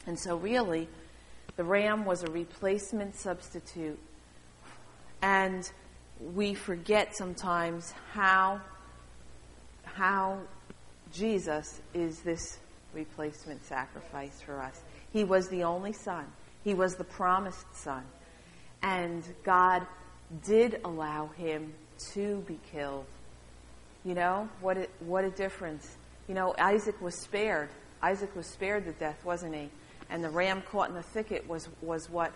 And 0.07 0.19
so, 0.19 0.37
really, 0.37 0.89
the 1.57 1.65
ram 1.65 2.05
was 2.05 2.23
a 2.23 2.31
replacement 2.31 3.15
substitute. 3.15 3.99
And 5.23 5.71
we 6.35 6.55
forget 6.55 7.17
sometimes 7.17 7.93
how, 8.13 8.61
how 9.85 10.41
Jesus 11.13 11.81
is 11.95 12.21
this 12.21 12.59
replacement 12.95 13.65
sacrifice 13.65 14.41
for 14.41 14.61
us. 14.61 14.81
He 15.13 15.25
was 15.25 15.49
the 15.49 15.65
only 15.65 15.93
son, 15.93 16.27
he 16.65 16.75
was 16.75 16.97
the 16.97 17.05
promised 17.05 17.75
son. 17.75 18.05
And 18.83 19.23
God 19.45 19.87
did 20.45 20.81
allow 20.85 21.27
him 21.37 21.75
to 22.15 22.43
be 22.47 22.59
killed. 22.73 23.05
You 24.05 24.15
know, 24.15 24.49
what 24.61 24.79
a, 24.79 24.89
what 25.01 25.25
a 25.25 25.31
difference. 25.31 25.97
You 26.29 26.35
know, 26.35 26.55
Isaac 26.59 26.99
was 27.03 27.15
spared. 27.15 27.69
Isaac 28.03 28.35
was 28.35 28.47
spared 28.47 28.87
the 28.87 28.93
death, 28.93 29.23
wasn't 29.25 29.55
he? 29.55 29.69
and 30.11 30.23
the 30.23 30.31
ram 30.31 30.63
caught 30.63 30.89
in 30.89 30.95
the 30.95 31.03
thicket 31.03 31.49
was, 31.49 31.69
was 31.81 32.11
what 32.11 32.33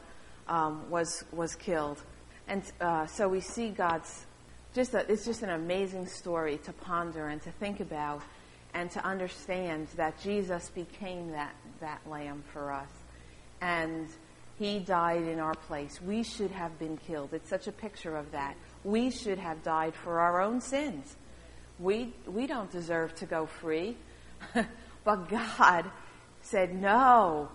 um, 0.49 0.89
was, 0.89 1.25
was 1.33 1.55
killed. 1.55 2.03
And 2.49 2.63
uh, 2.81 3.07
so 3.07 3.29
we 3.29 3.41
see 3.41 3.71
God's, 3.71 4.27
just 4.75 4.95
a, 4.95 5.11
it's 5.11 5.25
just 5.25 5.43
an 5.43 5.51
amazing 5.51 6.07
story 6.07 6.59
to 6.65 6.73
ponder 6.73 7.29
and 7.29 7.41
to 7.43 7.51
think 7.53 7.81
about 7.81 8.23
and 8.75 8.91
to 8.91 9.05
understand 9.05 9.89
that 9.97 10.21
Jesus 10.21 10.71
became 10.71 11.31
that, 11.31 11.55
that 11.81 12.01
lamb 12.07 12.43
for 12.53 12.73
us. 12.73 12.89
And 13.61 14.09
he 14.59 14.79
died 14.79 15.23
in 15.23 15.41
our 15.41 15.55
place. 15.55 16.01
We 16.03 16.23
should 16.23 16.51
have 16.51 16.79
been 16.79 16.97
killed. 16.97 17.33
It's 17.33 17.49
such 17.49 17.67
a 17.67 17.73
picture 17.73 18.17
of 18.17 18.31
that. 18.33 18.57
We 18.85 19.11
should 19.11 19.39
have 19.39 19.63
died 19.63 19.95
for 19.95 20.21
our 20.21 20.41
own 20.41 20.61
sins. 20.61 21.17
We, 21.79 22.13
we 22.27 22.47
don't 22.47 22.71
deserve 22.71 23.15
to 23.17 23.27
go 23.27 23.47
free. 23.47 23.97
but 25.05 25.29
God 25.29 25.91
said, 26.43 26.75
No, 26.75 27.49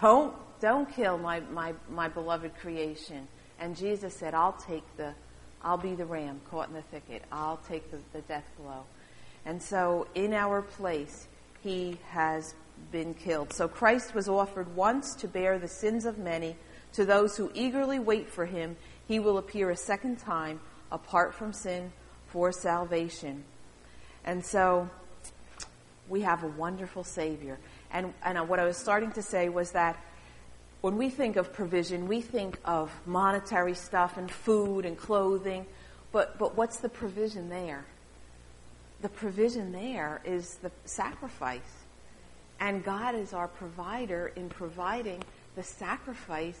don't, 0.00 0.34
don't 0.60 0.90
kill 0.94 1.18
my, 1.18 1.40
my, 1.40 1.74
my 1.90 2.08
beloved 2.08 2.56
creation. 2.58 3.28
And 3.58 3.76
Jesus 3.76 4.14
said, 4.14 4.34
I'll 4.34 4.52
take 4.52 4.84
the, 4.96 5.14
I'll 5.62 5.78
be 5.78 5.94
the 5.94 6.04
ram 6.04 6.40
caught 6.50 6.68
in 6.68 6.74
the 6.74 6.82
thicket. 6.82 7.22
I'll 7.32 7.60
take 7.68 7.90
the, 7.90 7.98
the 8.12 8.20
death 8.22 8.48
blow. 8.58 8.84
And 9.44 9.62
so 9.62 10.06
in 10.14 10.32
our 10.32 10.62
place, 10.62 11.28
he 11.62 11.98
has 12.10 12.54
been 12.92 13.14
killed. 13.14 13.52
So 13.52 13.68
Christ 13.68 14.14
was 14.14 14.28
offered 14.28 14.74
once 14.76 15.14
to 15.16 15.28
bear 15.28 15.58
the 15.58 15.68
sins 15.68 16.04
of 16.04 16.18
many. 16.18 16.56
To 16.92 17.04
those 17.04 17.36
who 17.36 17.50
eagerly 17.54 17.98
wait 17.98 18.30
for 18.30 18.46
him, 18.46 18.76
he 19.06 19.18
will 19.18 19.38
appear 19.38 19.70
a 19.70 19.76
second 19.76 20.18
time 20.18 20.60
apart 20.90 21.34
from 21.34 21.52
sin 21.52 21.92
for 22.26 22.52
salvation. 22.52 23.44
And 24.24 24.44
so 24.44 24.88
we 26.08 26.22
have 26.22 26.42
a 26.42 26.48
wonderful 26.48 27.04
Savior. 27.04 27.58
And, 27.90 28.12
and 28.24 28.48
what 28.48 28.58
I 28.58 28.64
was 28.64 28.76
starting 28.76 29.12
to 29.12 29.22
say 29.22 29.48
was 29.48 29.72
that 29.72 29.96
when 30.86 30.98
we 30.98 31.10
think 31.10 31.34
of 31.34 31.52
provision, 31.52 32.06
we 32.06 32.20
think 32.20 32.60
of 32.64 32.92
monetary 33.06 33.74
stuff 33.74 34.16
and 34.18 34.30
food 34.30 34.84
and 34.84 34.96
clothing, 34.96 35.66
but, 36.12 36.38
but 36.38 36.56
what's 36.56 36.76
the 36.76 36.88
provision 36.88 37.48
there? 37.48 37.84
The 39.02 39.08
provision 39.08 39.72
there 39.72 40.20
is 40.24 40.58
the 40.62 40.70
sacrifice. 40.84 41.82
And 42.60 42.84
God 42.84 43.16
is 43.16 43.32
our 43.32 43.48
provider 43.48 44.28
in 44.36 44.48
providing 44.48 45.24
the 45.56 45.64
sacrifice 45.64 46.60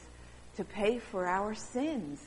to 0.56 0.64
pay 0.64 0.98
for 0.98 1.28
our 1.28 1.54
sins. 1.54 2.26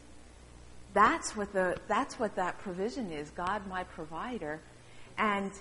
That's 0.93 1.35
what 1.35 1.51
the 1.51 1.75
that's 1.89 2.17
what 2.17 2.33
that 2.37 2.59
provision 2.59 3.11
is. 3.11 3.29
God 3.31 3.67
my 3.67 3.83
provider. 3.83 4.61
And 5.17 5.51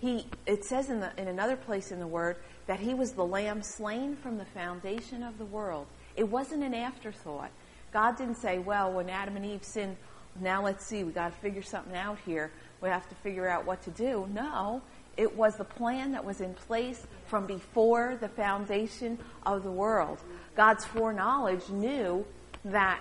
he 0.00 0.26
it 0.44 0.66
says 0.66 0.90
in 0.90 1.00
the 1.00 1.10
in 1.16 1.28
another 1.28 1.56
place 1.56 1.90
in 1.92 1.98
the 1.98 2.06
word 2.06 2.36
that 2.68 2.78
he 2.78 2.94
was 2.94 3.12
the 3.12 3.24
lamb 3.24 3.62
slain 3.62 4.14
from 4.14 4.36
the 4.36 4.44
foundation 4.44 5.22
of 5.22 5.38
the 5.38 5.44
world. 5.46 5.86
It 6.16 6.28
wasn't 6.28 6.62
an 6.62 6.74
afterthought. 6.74 7.50
God 7.92 8.18
didn't 8.18 8.36
say, 8.36 8.58
well, 8.58 8.92
when 8.92 9.08
Adam 9.08 9.36
and 9.36 9.46
Eve 9.46 9.64
sinned, 9.64 9.96
now 10.38 10.62
let's 10.62 10.84
see, 10.84 11.02
we 11.02 11.10
got 11.10 11.32
to 11.32 11.38
figure 11.40 11.62
something 11.62 11.96
out 11.96 12.18
here. 12.26 12.52
We 12.82 12.90
have 12.90 13.08
to 13.08 13.14
figure 13.16 13.48
out 13.48 13.64
what 13.64 13.82
to 13.84 13.90
do. 13.90 14.28
No, 14.34 14.82
it 15.16 15.34
was 15.34 15.56
the 15.56 15.64
plan 15.64 16.12
that 16.12 16.22
was 16.22 16.42
in 16.42 16.52
place 16.52 17.06
from 17.26 17.46
before 17.46 18.18
the 18.20 18.28
foundation 18.28 19.18
of 19.46 19.64
the 19.64 19.72
world. 19.72 20.18
God's 20.54 20.84
foreknowledge 20.84 21.70
knew 21.70 22.24
that 22.66 23.00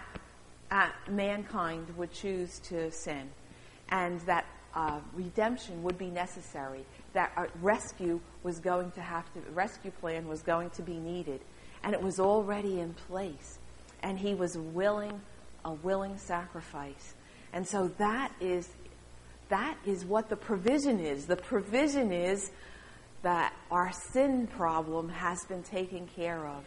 uh, 0.72 0.90
mankind 1.10 1.88
would 1.98 2.14
choose 2.14 2.60
to 2.60 2.90
sin 2.92 3.30
and 3.90 4.22
that 4.22 4.46
uh, 4.74 5.00
redemption 5.14 5.84
would 5.84 5.98
be 5.98 6.10
necessary 6.10 6.86
that 7.18 7.50
rescue 7.64 8.20
was 8.44 8.60
going 8.60 8.92
to 8.92 9.02
have 9.02 9.26
to, 9.34 9.40
rescue 9.52 9.90
plan 9.90 10.28
was 10.28 10.44
going 10.44 10.70
to 10.70 10.84
be 10.84 11.00
needed. 11.00 11.42
And 11.84 11.96
it 11.96 12.02
was 12.02 12.20
already 12.20 12.80
in 12.80 12.94
place. 12.94 13.58
And 14.04 14.20
he 14.20 14.36
was 14.36 14.56
willing, 14.56 15.20
a 15.66 15.74
willing 15.74 16.20
sacrifice. 16.20 17.16
And 17.54 17.68
so 17.68 17.88
that 17.98 18.32
is, 18.40 18.70
that 19.50 19.80
is 19.84 20.06
what 20.06 20.30
the 20.30 20.36
provision 20.36 21.00
is. 21.00 21.26
The 21.26 21.38
provision 21.38 22.12
is 22.12 22.52
that 23.24 23.52
our 23.72 23.92
sin 23.92 24.46
problem 24.46 25.10
has 25.10 25.44
been 25.46 25.64
taken 25.64 26.06
care 26.16 26.46
of. 26.46 26.64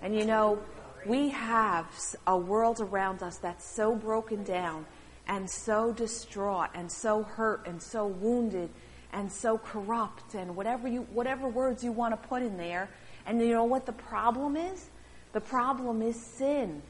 And 0.00 0.14
you 0.14 0.24
know, 0.24 0.60
we 1.04 1.28
have 1.28 1.84
a 2.26 2.38
world 2.38 2.80
around 2.80 3.22
us 3.22 3.36
that's 3.36 3.70
so 3.76 3.94
broken 3.94 4.44
down 4.44 4.86
and 5.28 5.48
so 5.50 5.92
distraught 5.92 6.70
and 6.74 6.90
so 6.90 7.22
hurt 7.22 7.66
and 7.66 7.82
so 7.82 8.06
wounded 8.06 8.70
and 9.12 9.30
so 9.30 9.58
corrupt 9.58 10.34
and 10.34 10.54
whatever 10.54 10.88
you 10.88 11.02
whatever 11.12 11.48
words 11.48 11.82
you 11.82 11.92
want 11.92 12.20
to 12.20 12.28
put 12.28 12.42
in 12.42 12.56
there. 12.56 12.88
And 13.26 13.40
you 13.40 13.50
know 13.50 13.64
what 13.64 13.86
the 13.86 13.92
problem 13.92 14.56
is? 14.56 14.88
The 15.32 15.40
problem 15.40 16.02
is 16.02 16.16
sin. 16.20 16.82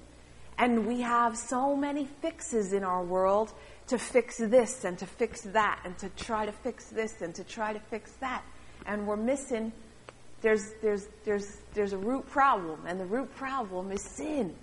And 0.58 0.86
we 0.86 1.00
have 1.00 1.36
so 1.36 1.74
many 1.74 2.06
fixes 2.20 2.72
in 2.72 2.84
our 2.84 3.02
world 3.02 3.52
to 3.86 3.98
fix 3.98 4.36
this 4.36 4.84
and 4.84 4.98
to 4.98 5.06
fix 5.06 5.40
that 5.42 5.80
and 5.84 5.96
to 5.98 6.08
try 6.10 6.46
to 6.46 6.52
fix 6.52 6.86
this 6.86 7.22
and 7.22 7.34
to 7.34 7.44
try 7.44 7.72
to 7.72 7.80
fix 7.80 8.12
that. 8.20 8.44
And 8.86 9.06
we're 9.06 9.16
missing 9.16 9.72
there's 10.42 10.72
there's 10.80 11.06
there's 11.24 11.58
there's 11.74 11.92
a 11.92 11.98
root 11.98 12.28
problem 12.28 12.86
and 12.86 12.98
the 13.00 13.06
root 13.06 13.34
problem 13.36 13.90
is 13.92 14.02
sin. 14.02 14.54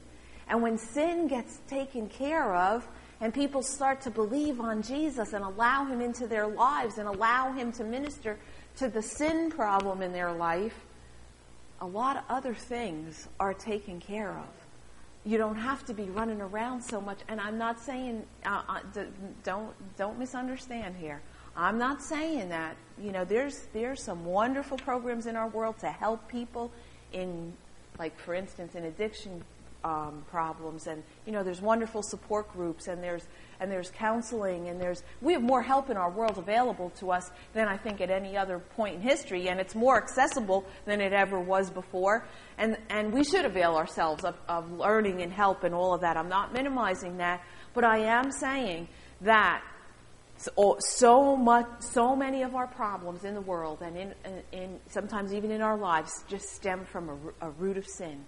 And 0.50 0.62
when 0.62 0.78
sin 0.78 1.28
gets 1.28 1.60
taken 1.68 2.08
care 2.08 2.56
of, 2.56 2.88
and 3.20 3.34
people 3.34 3.64
start 3.64 4.02
to 4.02 4.12
believe 4.12 4.60
on 4.60 4.82
Jesus 4.82 5.34
and 5.34 5.44
allow 5.44 5.86
Him 5.86 6.02
into 6.02 6.28
their 6.28 6.48
lives 6.48 6.98
and 6.98 7.08
allow 7.08 7.52
Him 7.52 7.72
to 7.74 7.84
minister 7.84 8.38
to 8.78 8.90
the 8.90 9.02
sin 9.02 9.50
problem 9.50 10.02
in 10.02 10.14
their 10.14 10.32
life, 10.32 10.76
a 11.82 11.86
lot 11.86 12.18
of 12.18 12.24
other 12.30 12.54
things 12.54 13.28
are 13.40 13.54
taken 13.54 14.00
care 14.00 14.32
of. 14.32 14.46
you 15.28 15.38
don't 15.38 15.58
have 15.58 15.84
to 15.86 15.94
be 15.94 16.04
running 16.04 16.40
around 16.40 16.82
so 16.82 17.02
much. 17.02 17.20
And 17.28 17.42
I'm 17.42 17.58
not 17.58 17.82
saying, 17.82 18.24
uh, 18.46 18.62
uh, 18.70 18.80
don't, 19.44 19.74
don't 19.98 20.18
misunderstand 20.18 20.96
here. 20.96 21.22
I'm 21.54 21.78
not 21.78 22.02
saying 22.02 22.48
that. 22.50 22.78
You 22.98 23.12
know, 23.12 23.26
there's, 23.26 23.68
there's 23.74 24.02
some 24.02 24.24
wonderful 24.24 24.78
programs 24.78 25.26
in 25.26 25.36
our 25.36 25.50
world 25.50 25.80
to 25.80 25.88
help 25.88 26.30
people 26.30 26.72
in, 27.12 27.52
like, 28.00 28.18
for 28.18 28.36
instance, 28.36 28.76
in 28.76 28.86
addiction 28.86 29.44
um, 29.84 30.24
problems. 30.30 30.88
And, 30.88 31.04
you 31.26 31.32
know, 31.32 31.44
there's 31.44 31.62
wonderful 31.62 32.02
support 32.02 32.52
groups 32.52 32.88
and 32.88 33.04
there's, 33.04 33.28
and 33.60 33.72
there's 33.72 33.92
counseling 33.92 34.70
and 34.70 34.80
there's, 34.80 35.04
we 35.22 35.34
have 35.34 35.42
more 35.42 35.62
help 35.62 35.90
in 35.90 35.98
our 35.98 36.12
world 36.12 36.38
available 36.38 36.90
to 37.00 37.12
us 37.12 37.30
than 37.54 37.68
I 37.68 37.78
think 37.78 38.02
at 38.02 38.10
any 38.10 38.38
other 38.38 38.60
point 38.60 38.96
in 38.96 39.02
history. 39.02 39.50
And 39.50 39.60
it's 39.60 39.76
more 39.76 39.98
accessible 39.98 40.66
than 40.86 41.02
it 41.02 41.14
ever 41.14 41.40
was 41.40 41.70
before. 41.70 42.26
And, 42.58 42.78
and 42.90 43.14
we 43.14 43.24
should 43.24 43.46
avail 43.46 43.76
ourselves 43.76 44.24
of, 44.24 44.36
of 44.48 44.72
learning 44.72 45.22
and 45.22 45.32
help 45.32 45.64
and 45.64 45.74
all 45.74 45.94
of 45.94 46.02
that. 46.02 46.18
I'm 46.18 46.30
not 46.30 46.54
minimizing 46.54 47.18
that, 47.18 47.44
but 47.74 47.84
I 47.84 48.00
am 48.00 48.32
saying 48.32 48.88
that 49.22 49.64
so, 50.38 50.78
so 50.80 51.36
much, 51.36 51.68
so 51.80 52.16
many 52.16 52.44
of 52.44 52.56
our 52.56 52.68
problems 52.68 53.24
in 53.24 53.34
the 53.34 53.42
world 53.42 53.82
and 53.82 53.98
in, 53.98 54.14
in, 54.24 54.44
in 54.52 54.80
sometimes 54.88 55.34
even 55.34 55.52
in 55.52 55.62
our 55.62 55.78
lives 55.78 56.24
just 56.28 56.50
stem 56.50 56.86
from 56.86 57.10
a, 57.10 57.48
a 57.48 57.50
root 57.52 57.78
of 57.78 57.86
sin. 57.88 58.24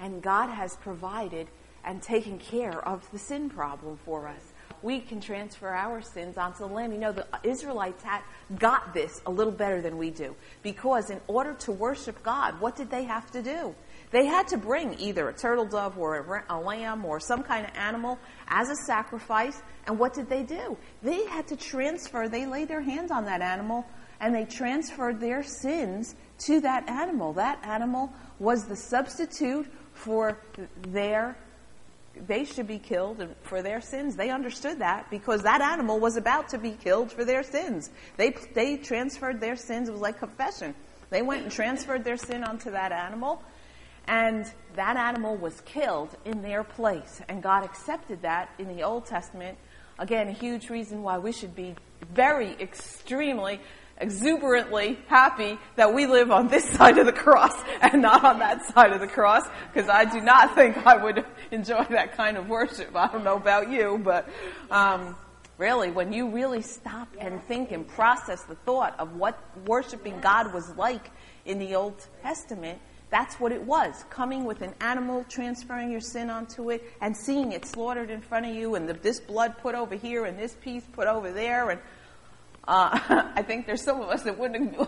And 0.00 0.22
God 0.22 0.48
has 0.48 0.76
provided 0.78 1.48
and 1.84 2.02
taken 2.02 2.38
care 2.38 2.86
of 2.86 3.08
the 3.12 3.18
sin 3.18 3.48
problem 3.48 3.98
for 4.04 4.28
us. 4.28 4.52
We 4.82 5.00
can 5.00 5.20
transfer 5.20 5.68
our 5.68 6.00
sins 6.00 6.38
onto 6.38 6.60
the 6.60 6.66
Lamb. 6.66 6.92
You 6.92 6.98
know, 6.98 7.12
the 7.12 7.26
Israelites 7.42 8.02
had 8.02 8.22
got 8.58 8.94
this 8.94 9.20
a 9.26 9.30
little 9.30 9.52
better 9.52 9.82
than 9.82 9.98
we 9.98 10.10
do. 10.10 10.34
Because 10.62 11.10
in 11.10 11.20
order 11.26 11.52
to 11.60 11.72
worship 11.72 12.22
God, 12.22 12.60
what 12.60 12.76
did 12.76 12.90
they 12.90 13.04
have 13.04 13.30
to 13.32 13.42
do? 13.42 13.74
They 14.10 14.24
had 14.26 14.48
to 14.48 14.56
bring 14.56 14.98
either 14.98 15.28
a 15.28 15.34
turtle 15.34 15.66
dove 15.66 15.98
or 15.98 16.44
a, 16.48 16.56
a 16.56 16.58
lamb 16.58 17.04
or 17.04 17.20
some 17.20 17.42
kind 17.42 17.66
of 17.66 17.72
animal 17.76 18.18
as 18.48 18.70
a 18.70 18.76
sacrifice. 18.86 19.62
And 19.86 19.98
what 19.98 20.14
did 20.14 20.28
they 20.30 20.42
do? 20.42 20.78
They 21.02 21.26
had 21.26 21.46
to 21.48 21.56
transfer, 21.56 22.28
they 22.28 22.46
laid 22.46 22.68
their 22.68 22.80
hands 22.80 23.10
on 23.10 23.26
that 23.26 23.42
animal 23.42 23.86
and 24.20 24.34
they 24.34 24.44
transferred 24.44 25.20
their 25.20 25.42
sins 25.42 26.14
to 26.38 26.60
that 26.60 26.88
animal. 26.88 27.32
That 27.32 27.64
animal 27.64 28.12
was 28.38 28.64
the 28.64 28.76
substitute 28.76 29.70
for 29.94 30.38
their 30.82 31.36
they 32.26 32.44
should 32.44 32.66
be 32.66 32.78
killed 32.78 33.26
for 33.42 33.62
their 33.62 33.80
sins. 33.80 34.16
They 34.16 34.30
understood 34.30 34.80
that 34.80 35.10
because 35.10 35.42
that 35.42 35.60
animal 35.60 35.98
was 36.00 36.16
about 36.16 36.48
to 36.50 36.58
be 36.58 36.72
killed 36.72 37.12
for 37.12 37.24
their 37.24 37.42
sins. 37.42 37.90
They, 38.16 38.34
they 38.54 38.76
transferred 38.76 39.40
their 39.40 39.56
sins. 39.56 39.88
It 39.88 39.92
was 39.92 40.00
like 40.00 40.18
confession. 40.18 40.74
They 41.10 41.22
went 41.22 41.42
and 41.42 41.52
transferred 41.52 42.04
their 42.04 42.16
sin 42.16 42.44
onto 42.44 42.70
that 42.70 42.92
animal, 42.92 43.42
and 44.06 44.50
that 44.74 44.96
animal 44.96 45.36
was 45.36 45.60
killed 45.62 46.16
in 46.24 46.42
their 46.42 46.64
place. 46.64 47.20
And 47.28 47.42
God 47.42 47.64
accepted 47.64 48.22
that 48.22 48.50
in 48.58 48.68
the 48.68 48.82
Old 48.82 49.06
Testament. 49.06 49.58
Again, 49.98 50.28
a 50.28 50.32
huge 50.32 50.70
reason 50.70 51.02
why 51.02 51.18
we 51.18 51.32
should 51.32 51.54
be 51.54 51.74
very, 52.14 52.52
extremely 52.60 53.60
exuberantly 54.00 54.98
happy 55.06 55.58
that 55.76 55.92
we 55.92 56.06
live 56.06 56.30
on 56.30 56.48
this 56.48 56.68
side 56.76 56.98
of 56.98 57.06
the 57.06 57.12
cross 57.12 57.54
and 57.80 58.02
not 58.02 58.24
on 58.24 58.38
that 58.38 58.64
side 58.66 58.92
of 58.92 59.00
the 59.00 59.06
cross 59.06 59.46
because 59.72 59.88
I 59.88 60.04
do 60.04 60.20
not 60.20 60.54
think 60.54 60.76
I 60.86 60.96
would 60.96 61.24
enjoy 61.50 61.84
that 61.90 62.16
kind 62.16 62.36
of 62.36 62.48
worship. 62.48 62.96
I 62.96 63.08
don't 63.08 63.24
know 63.24 63.36
about 63.36 63.70
you, 63.70 64.00
but 64.02 64.28
um, 64.70 65.16
really, 65.58 65.90
when 65.90 66.12
you 66.12 66.30
really 66.30 66.62
stop 66.62 67.08
and 67.18 67.42
think 67.44 67.70
and 67.70 67.86
process 67.86 68.42
the 68.44 68.54
thought 68.54 68.98
of 68.98 69.16
what 69.16 69.38
worshiping 69.66 70.20
God 70.20 70.52
was 70.54 70.68
like 70.76 71.10
in 71.44 71.58
the 71.58 71.74
Old 71.74 72.06
Testament, 72.22 72.80
that's 73.10 73.40
what 73.40 73.50
it 73.50 73.62
was. 73.62 74.04
Coming 74.08 74.44
with 74.44 74.62
an 74.62 74.72
animal, 74.80 75.24
transferring 75.28 75.90
your 75.90 76.00
sin 76.00 76.30
onto 76.30 76.70
it, 76.70 76.82
and 77.00 77.16
seeing 77.16 77.52
it 77.52 77.66
slaughtered 77.66 78.08
in 78.08 78.20
front 78.20 78.46
of 78.46 78.54
you, 78.54 78.76
and 78.76 78.88
the, 78.88 78.94
this 78.94 79.20
blood 79.20 79.58
put 79.58 79.74
over 79.74 79.96
here, 79.96 80.24
and 80.24 80.38
this 80.38 80.54
piece 80.54 80.84
put 80.92 81.08
over 81.08 81.32
there, 81.32 81.70
and 81.70 81.80
uh, 82.70 82.98
I 83.34 83.42
think 83.42 83.66
there's 83.66 83.82
some 83.82 84.00
of 84.00 84.08
us 84.08 84.22
that 84.22 84.38
wouldn't, 84.38 84.78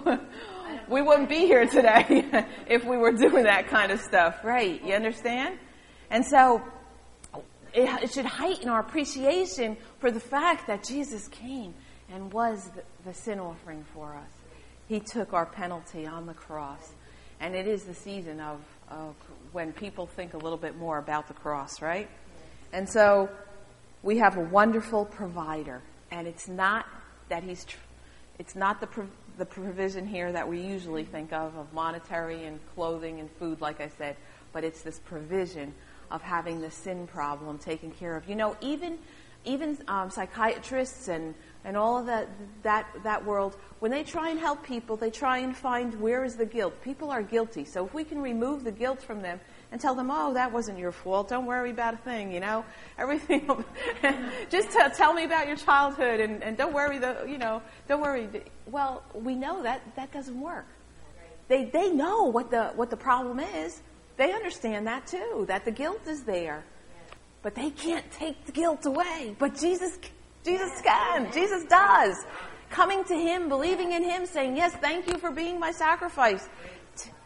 we 0.88 1.02
wouldn't 1.02 1.28
be 1.28 1.40
here 1.40 1.66
today 1.66 2.46
if 2.68 2.84
we 2.84 2.96
were 2.96 3.12
doing 3.12 3.44
that 3.44 3.66
kind 3.68 3.90
of 3.90 4.00
stuff, 4.00 4.44
right? 4.44 4.82
You 4.84 4.94
understand? 4.94 5.58
And 6.10 6.24
so, 6.24 6.62
it, 7.74 8.04
it 8.04 8.12
should 8.12 8.26
heighten 8.26 8.68
our 8.68 8.80
appreciation 8.80 9.76
for 9.98 10.10
the 10.10 10.20
fact 10.20 10.68
that 10.68 10.84
Jesus 10.84 11.26
came 11.28 11.74
and 12.12 12.32
was 12.32 12.70
the, 12.74 12.82
the 13.04 13.14
sin 13.14 13.40
offering 13.40 13.84
for 13.94 14.14
us. 14.14 14.30
He 14.88 15.00
took 15.00 15.32
our 15.32 15.46
penalty 15.46 16.06
on 16.06 16.26
the 16.26 16.34
cross. 16.34 16.92
And 17.40 17.56
it 17.56 17.66
is 17.66 17.82
the 17.82 17.94
season 17.94 18.38
of, 18.40 18.60
of 18.88 19.16
when 19.50 19.72
people 19.72 20.06
think 20.06 20.34
a 20.34 20.36
little 20.36 20.58
bit 20.58 20.76
more 20.76 20.98
about 20.98 21.26
the 21.26 21.34
cross, 21.34 21.82
right? 21.82 22.08
And 22.72 22.88
so 22.88 23.28
we 24.02 24.18
have 24.18 24.36
a 24.36 24.42
wonderful 24.42 25.06
provider. 25.06 25.82
And 26.12 26.28
it's 26.28 26.46
not 26.46 26.86
that 27.32 27.42
he's, 27.42 27.64
tr- 27.64 27.78
it's 28.38 28.54
not 28.54 28.78
the, 28.82 29.06
the 29.38 29.46
provision 29.46 30.06
here 30.06 30.30
that 30.30 30.46
we 30.46 30.60
usually 30.60 31.02
think 31.02 31.32
of, 31.32 31.56
of 31.56 31.72
monetary 31.72 32.44
and 32.44 32.60
clothing 32.74 33.20
and 33.20 33.30
food, 33.38 33.62
like 33.62 33.80
I 33.80 33.88
said, 33.88 34.16
but 34.52 34.64
it's 34.64 34.82
this 34.82 34.98
provision 34.98 35.72
of 36.10 36.20
having 36.20 36.60
the 36.60 36.70
sin 36.70 37.06
problem 37.06 37.56
taken 37.56 37.90
care 37.90 38.18
of. 38.18 38.28
You 38.28 38.34
know, 38.34 38.54
even, 38.60 38.98
even 39.46 39.78
um, 39.88 40.10
psychiatrists 40.10 41.08
and, 41.08 41.34
and 41.64 41.74
all 41.74 41.98
of 41.98 42.04
that, 42.04 42.28
that, 42.64 42.86
that 43.02 43.24
world, 43.24 43.56
when 43.78 43.90
they 43.90 44.04
try 44.04 44.28
and 44.28 44.38
help 44.38 44.62
people, 44.62 44.96
they 44.96 45.10
try 45.10 45.38
and 45.38 45.56
find 45.56 45.98
where 46.02 46.24
is 46.24 46.36
the 46.36 46.44
guilt. 46.44 46.74
People 46.84 47.10
are 47.10 47.22
guilty. 47.22 47.64
So 47.64 47.86
if 47.86 47.94
we 47.94 48.04
can 48.04 48.20
remove 48.20 48.62
the 48.62 48.72
guilt 48.72 49.00
from 49.00 49.22
them, 49.22 49.40
and 49.72 49.80
tell 49.80 49.94
them, 49.94 50.10
oh, 50.10 50.34
that 50.34 50.52
wasn't 50.52 50.78
your 50.78 50.92
fault. 50.92 51.30
Don't 51.30 51.46
worry 51.46 51.70
about 51.70 51.94
a 51.94 51.96
thing, 51.96 52.30
you 52.30 52.40
know. 52.40 52.64
Everything, 52.98 53.48
just 54.50 54.70
t- 54.70 54.78
tell 54.94 55.14
me 55.14 55.24
about 55.24 55.48
your 55.48 55.56
childhood 55.56 56.20
and, 56.20 56.42
and 56.44 56.58
don't 56.58 56.74
worry, 56.74 56.98
the, 56.98 57.24
you 57.26 57.38
know, 57.38 57.62
don't 57.88 58.02
worry. 58.02 58.28
Well, 58.66 59.02
we 59.14 59.34
know 59.34 59.62
that 59.62 59.82
that 59.96 60.12
doesn't 60.12 60.38
work. 60.38 60.66
They, 61.48 61.64
they 61.64 61.90
know 61.90 62.24
what 62.24 62.50
the, 62.50 62.66
what 62.76 62.90
the 62.90 62.96
problem 62.96 63.40
is. 63.40 63.80
They 64.18 64.32
understand 64.32 64.86
that 64.86 65.06
too, 65.06 65.46
that 65.48 65.64
the 65.64 65.72
guilt 65.72 66.06
is 66.06 66.22
there. 66.22 66.64
But 67.40 67.54
they 67.54 67.70
can't 67.70 68.08
take 68.12 68.44
the 68.44 68.52
guilt 68.52 68.84
away. 68.84 69.34
But 69.38 69.56
Jesus, 69.56 69.98
Jesus 70.44 70.82
can. 70.82 71.32
Jesus 71.32 71.64
does. 71.64 72.14
Coming 72.70 73.04
to 73.04 73.14
Him, 73.14 73.48
believing 73.48 73.92
in 73.92 74.04
Him, 74.04 74.26
saying, 74.26 74.56
yes, 74.56 74.74
thank 74.80 75.08
you 75.08 75.18
for 75.18 75.30
being 75.30 75.58
my 75.58 75.72
sacrifice 75.72 76.46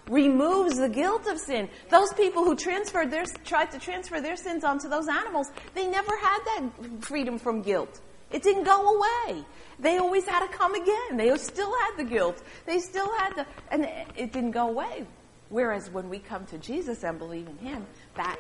removes 0.09 0.77
the 0.79 0.89
guilt 0.89 1.27
of 1.27 1.39
sin. 1.39 1.69
Those 1.91 2.13
people 2.15 2.45
who 2.45 2.55
transferred 2.57 3.11
their, 3.11 3.25
tried 3.45 3.71
to 3.73 3.79
transfer 3.79 4.21
their 4.21 4.37
sins 4.37 4.65
onto 4.65 4.89
those 4.89 5.09
animals, 5.09 5.51
they 5.75 5.87
never 5.87 6.17
had 6.17 6.39
that 6.45 6.71
freedom 7.01 7.39
from 7.39 7.63
guilt. 7.63 8.01
It 8.31 8.43
didn't 8.43 8.65
go 8.65 8.97
away. 8.97 9.45
They 9.79 9.99
always 9.99 10.27
had 10.27 10.47
to 10.47 10.53
come 10.53 10.75
again. 10.75 11.17
They 11.17 11.37
still 11.37 11.73
had 11.73 11.97
the 11.97 12.05
guilt. 12.05 12.43
They 12.65 12.79
still 12.79 13.11
had 13.19 13.37
the, 13.37 13.47
and 13.71 13.85
it 14.17 14.33
didn't 14.33 14.53
go 14.53 14.69
away. 14.69 15.07
Whereas 15.49 15.89
when 15.91 16.09
we 16.09 16.19
come 16.19 16.45
to 16.47 16.59
Jesus 16.59 17.05
and 17.05 17.19
believe 17.19 17.47
in 17.47 17.57
Him, 17.59 17.87
that 18.17 18.37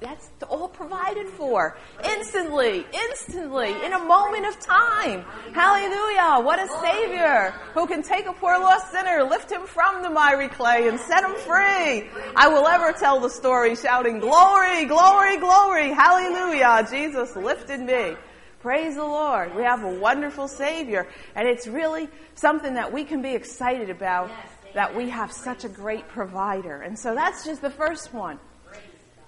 that's 0.00 0.30
all 0.48 0.68
provided 0.68 1.28
for 1.28 1.76
instantly, 2.02 2.86
instantly, 3.10 3.70
in 3.84 3.92
a 3.92 3.98
moment 3.98 4.46
of 4.46 4.58
time. 4.58 5.26
Hallelujah! 5.52 6.42
What 6.42 6.58
a 6.58 6.68
Savior 6.80 7.50
who 7.74 7.86
can 7.86 8.02
take 8.02 8.26
a 8.26 8.32
poor 8.32 8.58
lost 8.58 8.90
sinner, 8.90 9.24
lift 9.24 9.52
him 9.52 9.66
from 9.66 10.02
the 10.02 10.08
miry 10.08 10.48
clay, 10.48 10.88
and 10.88 10.98
set 10.98 11.22
him 11.22 11.34
free. 11.34 12.08
I 12.34 12.48
will 12.48 12.66
ever 12.66 12.92
tell 12.92 13.20
the 13.20 13.28
story, 13.28 13.76
shouting, 13.76 14.18
"Glory, 14.18 14.86
glory, 14.86 15.36
glory! 15.36 15.90
Hallelujah! 15.90 16.88
Jesus 16.90 17.36
lifted 17.36 17.80
me." 17.80 18.16
Praise 18.60 18.96
the 18.96 19.04
Lord. 19.04 19.54
We 19.54 19.62
have 19.62 19.84
a 19.84 19.88
wonderful 19.88 20.48
Savior, 20.48 21.06
and 21.36 21.46
it's 21.46 21.68
really 21.68 22.08
something 22.34 22.74
that 22.74 22.92
we 22.92 23.04
can 23.04 23.22
be 23.22 23.34
excited 23.34 23.90
about. 23.90 24.30
Yes 24.30 24.57
that 24.78 24.94
we 24.94 25.08
have 25.08 25.32
such 25.32 25.64
a 25.64 25.68
great 25.68 26.06
provider. 26.06 26.82
And 26.82 26.96
so 26.96 27.12
that's 27.12 27.44
just 27.44 27.60
the 27.62 27.70
first 27.70 28.14
one. 28.14 28.38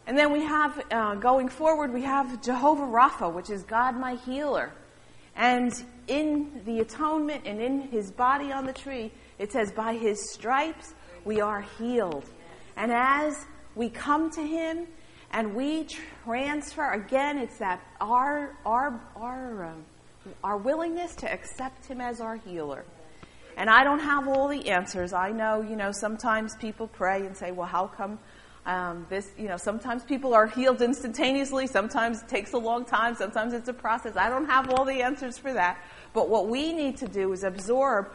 And 0.07 0.17
then 0.17 0.33
we 0.33 0.43
have, 0.43 0.81
uh, 0.93 1.17
going 1.17 1.49
forward, 1.49 1.93
we 1.93 2.03
have 2.03 2.41
Jehovah 2.41 2.85
Rapha, 2.85 3.35
which 3.35 3.51
is 3.51 3.65
God 3.65 3.97
my 3.97 4.15
healer. 4.15 4.71
And 5.35 5.73
in 6.07 6.63
the 6.65 6.79
atonement 6.79 7.43
and 7.47 7.61
in 7.61 7.81
his 7.81 8.13
body 8.13 8.53
on 8.53 8.65
the 8.65 8.73
tree, 8.73 9.11
it 9.41 9.51
says, 9.51 9.73
by 9.73 9.95
his 9.95 10.33
stripes 10.33 10.95
we 11.25 11.41
are 11.41 11.63
healed. 11.81 12.27
And 12.77 12.93
as 12.93 13.35
we 13.75 13.89
come 13.89 14.31
to 14.31 14.43
him 14.43 14.87
and 15.33 15.57
we 15.57 15.89
transfer, 16.25 16.93
again, 16.93 17.39
it's 17.39 17.59
that 17.59 17.81
our, 18.01 18.57
our, 18.65 19.01
our, 19.17 19.65
um, 19.65 19.85
our 20.45 20.59
willingness 20.59 21.17
to 21.17 21.33
accept 21.33 21.87
him 21.87 22.01
as 22.01 22.21
our 22.21 22.37
healer. 22.37 22.85
And 23.57 23.69
I 23.69 23.85
don't 23.85 24.01
have 24.01 24.29
all 24.29 24.49
the 24.49 24.69
answers. 24.71 25.13
I 25.13 25.31
know, 25.31 25.61
you 25.63 25.77
know, 25.77 25.93
sometimes 25.93 26.55
people 26.57 26.87
pray 26.87 27.27
and 27.27 27.37
say, 27.37 27.53
well, 27.53 27.67
how 27.67 27.87
come 27.87 28.19
um, 28.67 29.07
this, 29.09 29.31
you 29.39 29.49
know, 29.49 29.57
sometimes 29.57 30.05
people 30.05 30.35
are 30.35 30.47
healed 30.47 30.83
instantaneously. 30.83 31.67
Sometimes 31.67 32.23
it 32.23 32.29
takes 32.29 32.53
a 32.53 32.59
long 32.59 32.85
time. 32.85 33.15
Sometimes 33.15 33.53
it's 33.55 33.69
a 33.69 33.73
process. 33.73 34.17
I 34.17 34.29
don't 34.29 34.47
have 34.47 34.71
all 34.71 34.85
the 34.85 35.03
answers 35.03 35.39
for 35.39 35.53
that. 35.53 35.83
But 36.13 36.29
what 36.29 36.49
we 36.49 36.73
need 36.73 36.97
to 36.99 37.09
do 37.09 37.33
is 37.33 37.43
absorb 37.43 38.13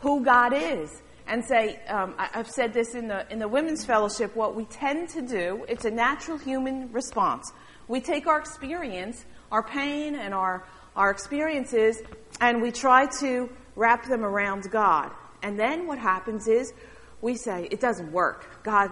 who 0.00 0.24
God 0.24 0.52
is 0.52 1.02
and 1.26 1.44
say, 1.44 1.80
um, 1.88 2.14
I, 2.18 2.28
have 2.32 2.50
said 2.50 2.74
this 2.74 2.94
in 2.94 3.08
the, 3.08 3.30
in 3.32 3.38
the 3.38 3.48
women's 3.48 3.84
fellowship, 3.84 4.36
what 4.36 4.54
we 4.54 4.64
tend 4.66 5.08
to 5.10 5.22
do, 5.22 5.64
it's 5.68 5.84
a 5.84 5.90
natural 5.90 6.36
human 6.36 6.92
response. 6.92 7.50
We 7.88 8.00
take 8.00 8.26
our 8.26 8.38
experience, 8.38 9.24
our 9.50 9.62
pain 9.62 10.14
and 10.16 10.34
our, 10.34 10.66
our 10.96 11.10
experiences, 11.10 12.02
and 12.40 12.60
we 12.60 12.72
try 12.72 13.06
to 13.20 13.48
wrap 13.76 14.06
them 14.06 14.24
around 14.24 14.70
God. 14.70 15.10
And 15.42 15.58
then 15.58 15.86
what 15.86 15.98
happens 15.98 16.48
is 16.48 16.72
we 17.20 17.36
say, 17.36 17.68
it 17.70 17.80
doesn't 17.80 18.12
work. 18.12 18.62
God 18.62 18.90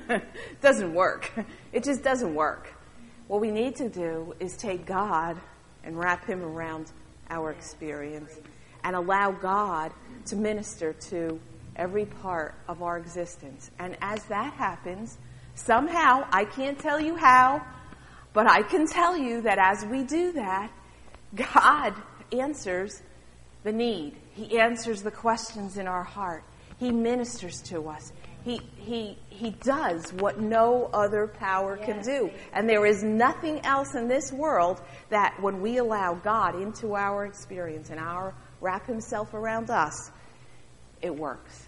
doesn't 0.60 0.92
work. 0.92 1.30
It 1.72 1.84
just 1.84 2.02
doesn't 2.02 2.34
work. 2.34 2.74
What 3.28 3.40
we 3.40 3.50
need 3.50 3.76
to 3.76 3.88
do 3.88 4.34
is 4.40 4.56
take 4.56 4.86
God 4.86 5.40
and 5.84 5.98
wrap 5.98 6.26
him 6.26 6.42
around 6.42 6.90
our 7.28 7.50
experience 7.50 8.40
and 8.82 8.96
allow 8.96 9.30
God 9.30 9.92
to 10.26 10.36
minister 10.36 10.92
to 10.92 11.40
every 11.76 12.06
part 12.06 12.54
of 12.68 12.82
our 12.82 12.98
existence. 12.98 13.70
And 13.78 13.96
as 14.02 14.24
that 14.24 14.52
happens, 14.54 15.18
somehow, 15.54 16.26
I 16.32 16.44
can't 16.44 16.78
tell 16.78 17.00
you 17.00 17.16
how, 17.16 17.64
but 18.32 18.48
I 18.48 18.62
can 18.62 18.86
tell 18.86 19.16
you 19.16 19.42
that 19.42 19.58
as 19.58 19.84
we 19.86 20.02
do 20.02 20.32
that, 20.32 20.70
God 21.54 21.94
answers 22.32 23.02
the 23.62 23.72
need. 23.72 24.16
He 24.32 24.58
answers 24.58 25.02
the 25.02 25.10
questions 25.10 25.76
in 25.76 25.86
our 25.86 26.04
heart. 26.04 26.44
He 26.78 26.90
ministers 26.90 27.60
to 27.62 27.88
us. 27.88 28.12
He, 28.42 28.60
he, 28.76 29.18
he 29.28 29.50
does 29.50 30.12
what 30.14 30.40
no 30.40 30.88
other 30.94 31.26
power 31.26 31.76
can 31.76 32.02
do. 32.02 32.30
And 32.54 32.68
there 32.68 32.86
is 32.86 33.02
nothing 33.02 33.60
else 33.66 33.94
in 33.94 34.08
this 34.08 34.32
world 34.32 34.80
that 35.10 35.36
when 35.42 35.60
we 35.60 35.76
allow 35.76 36.14
God 36.14 36.60
into 36.60 36.94
our 36.94 37.26
experience 37.26 37.90
and 37.90 38.00
our 38.00 38.34
wrap 38.62 38.86
himself 38.86 39.34
around 39.34 39.68
us, 39.68 40.10
it 41.02 41.14
works. 41.14 41.66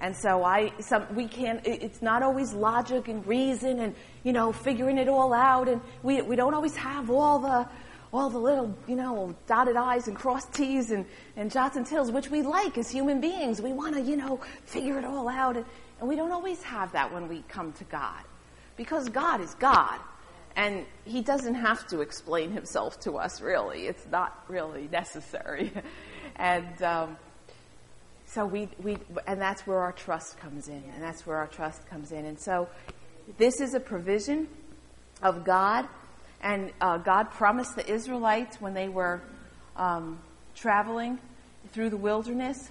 And 0.00 0.16
so 0.16 0.44
I, 0.44 0.72
some, 0.80 1.14
we 1.14 1.26
can't, 1.26 1.66
it's 1.66 2.00
not 2.00 2.22
always 2.22 2.54
logic 2.54 3.08
and 3.08 3.26
reason 3.26 3.80
and, 3.80 3.94
you 4.22 4.32
know, 4.32 4.52
figuring 4.52 4.96
it 4.96 5.08
all 5.08 5.34
out. 5.34 5.68
And 5.68 5.82
we, 6.02 6.22
we 6.22 6.36
don't 6.36 6.54
always 6.54 6.76
have 6.76 7.10
all 7.10 7.40
the, 7.40 7.68
all 8.12 8.30
the 8.30 8.38
little, 8.38 8.74
you 8.86 8.96
know, 8.96 9.34
dotted 9.46 9.76
I's 9.76 10.08
and 10.08 10.16
crossed 10.16 10.52
T's 10.54 10.90
and, 10.90 11.04
and 11.36 11.50
jots 11.50 11.76
and 11.76 11.86
tills, 11.86 12.10
which 12.10 12.30
we 12.30 12.42
like 12.42 12.78
as 12.78 12.90
human 12.90 13.20
beings. 13.20 13.60
We 13.60 13.72
want 13.72 13.94
to, 13.96 14.00
you 14.00 14.16
know, 14.16 14.40
figure 14.64 14.98
it 14.98 15.04
all 15.04 15.28
out. 15.28 15.56
And, 15.56 15.66
and 16.00 16.08
we 16.08 16.16
don't 16.16 16.32
always 16.32 16.62
have 16.62 16.92
that 16.92 17.12
when 17.12 17.28
we 17.28 17.42
come 17.48 17.72
to 17.74 17.84
God. 17.84 18.22
Because 18.76 19.08
God 19.08 19.40
is 19.40 19.54
God. 19.54 20.00
And 20.56 20.86
He 21.04 21.20
doesn't 21.20 21.54
have 21.54 21.86
to 21.88 22.00
explain 22.00 22.50
Himself 22.50 22.98
to 23.00 23.18
us, 23.18 23.40
really. 23.40 23.86
It's 23.86 24.06
not 24.10 24.44
really 24.48 24.88
necessary. 24.90 25.72
and, 26.36 26.82
um, 26.82 27.16
so 28.30 28.44
we, 28.44 28.68
we, 28.82 28.98
and 29.26 29.40
that's 29.40 29.66
where 29.66 29.78
our 29.78 29.92
trust 29.92 30.36
comes 30.36 30.68
in, 30.68 30.82
and 30.94 31.02
that's 31.02 31.26
where 31.26 31.38
our 31.38 31.46
trust 31.46 31.86
comes 31.88 32.12
in. 32.12 32.26
And 32.26 32.38
so 32.38 32.68
this 33.38 33.58
is 33.60 33.72
a 33.72 33.80
provision 33.80 34.48
of 35.22 35.44
God, 35.44 35.88
and 36.40 36.72
uh, 36.80 36.98
God 36.98 37.30
promised 37.30 37.76
the 37.76 37.88
Israelites 37.90 38.60
when 38.60 38.74
they 38.74 38.88
were 38.88 39.20
um, 39.76 40.18
traveling 40.54 41.18
through 41.72 41.90
the 41.90 41.96
wilderness 41.96 42.70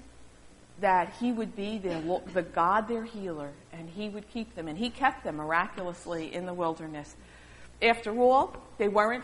that 0.79 1.13
He 1.19 1.31
would 1.31 1.55
be 1.55 1.77
the, 1.77 2.21
the 2.33 2.43
God, 2.43 2.87
their 2.87 3.03
healer, 3.03 3.51
and 3.73 3.89
He 3.89 4.09
would 4.09 4.29
keep 4.29 4.55
them, 4.55 4.67
and 4.67 4.77
He 4.77 4.89
kept 4.89 5.23
them 5.23 5.37
miraculously 5.37 6.33
in 6.33 6.45
the 6.45 6.53
wilderness. 6.53 7.15
After 7.81 8.17
all, 8.19 8.55
they 8.77 8.87
weren't 8.87 9.23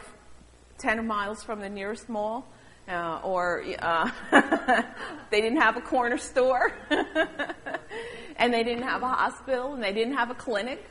10 0.79 1.05
miles 1.05 1.43
from 1.43 1.59
the 1.59 1.69
nearest 1.69 2.09
mall 2.09 2.47
uh, 2.87 3.19
or 3.23 3.63
uh, 3.79 4.09
they 5.31 5.41
didn't 5.41 5.61
have 5.61 5.77
a 5.77 5.81
corner 5.81 6.17
store, 6.17 6.73
and 8.37 8.53
they 8.53 8.63
didn't 8.63 8.83
have 8.83 9.03
a 9.03 9.07
hospital, 9.07 9.73
and 9.73 9.83
they 9.83 9.93
didn't 9.93 10.15
have 10.15 10.29
a 10.29 10.35
clinic. 10.35 10.83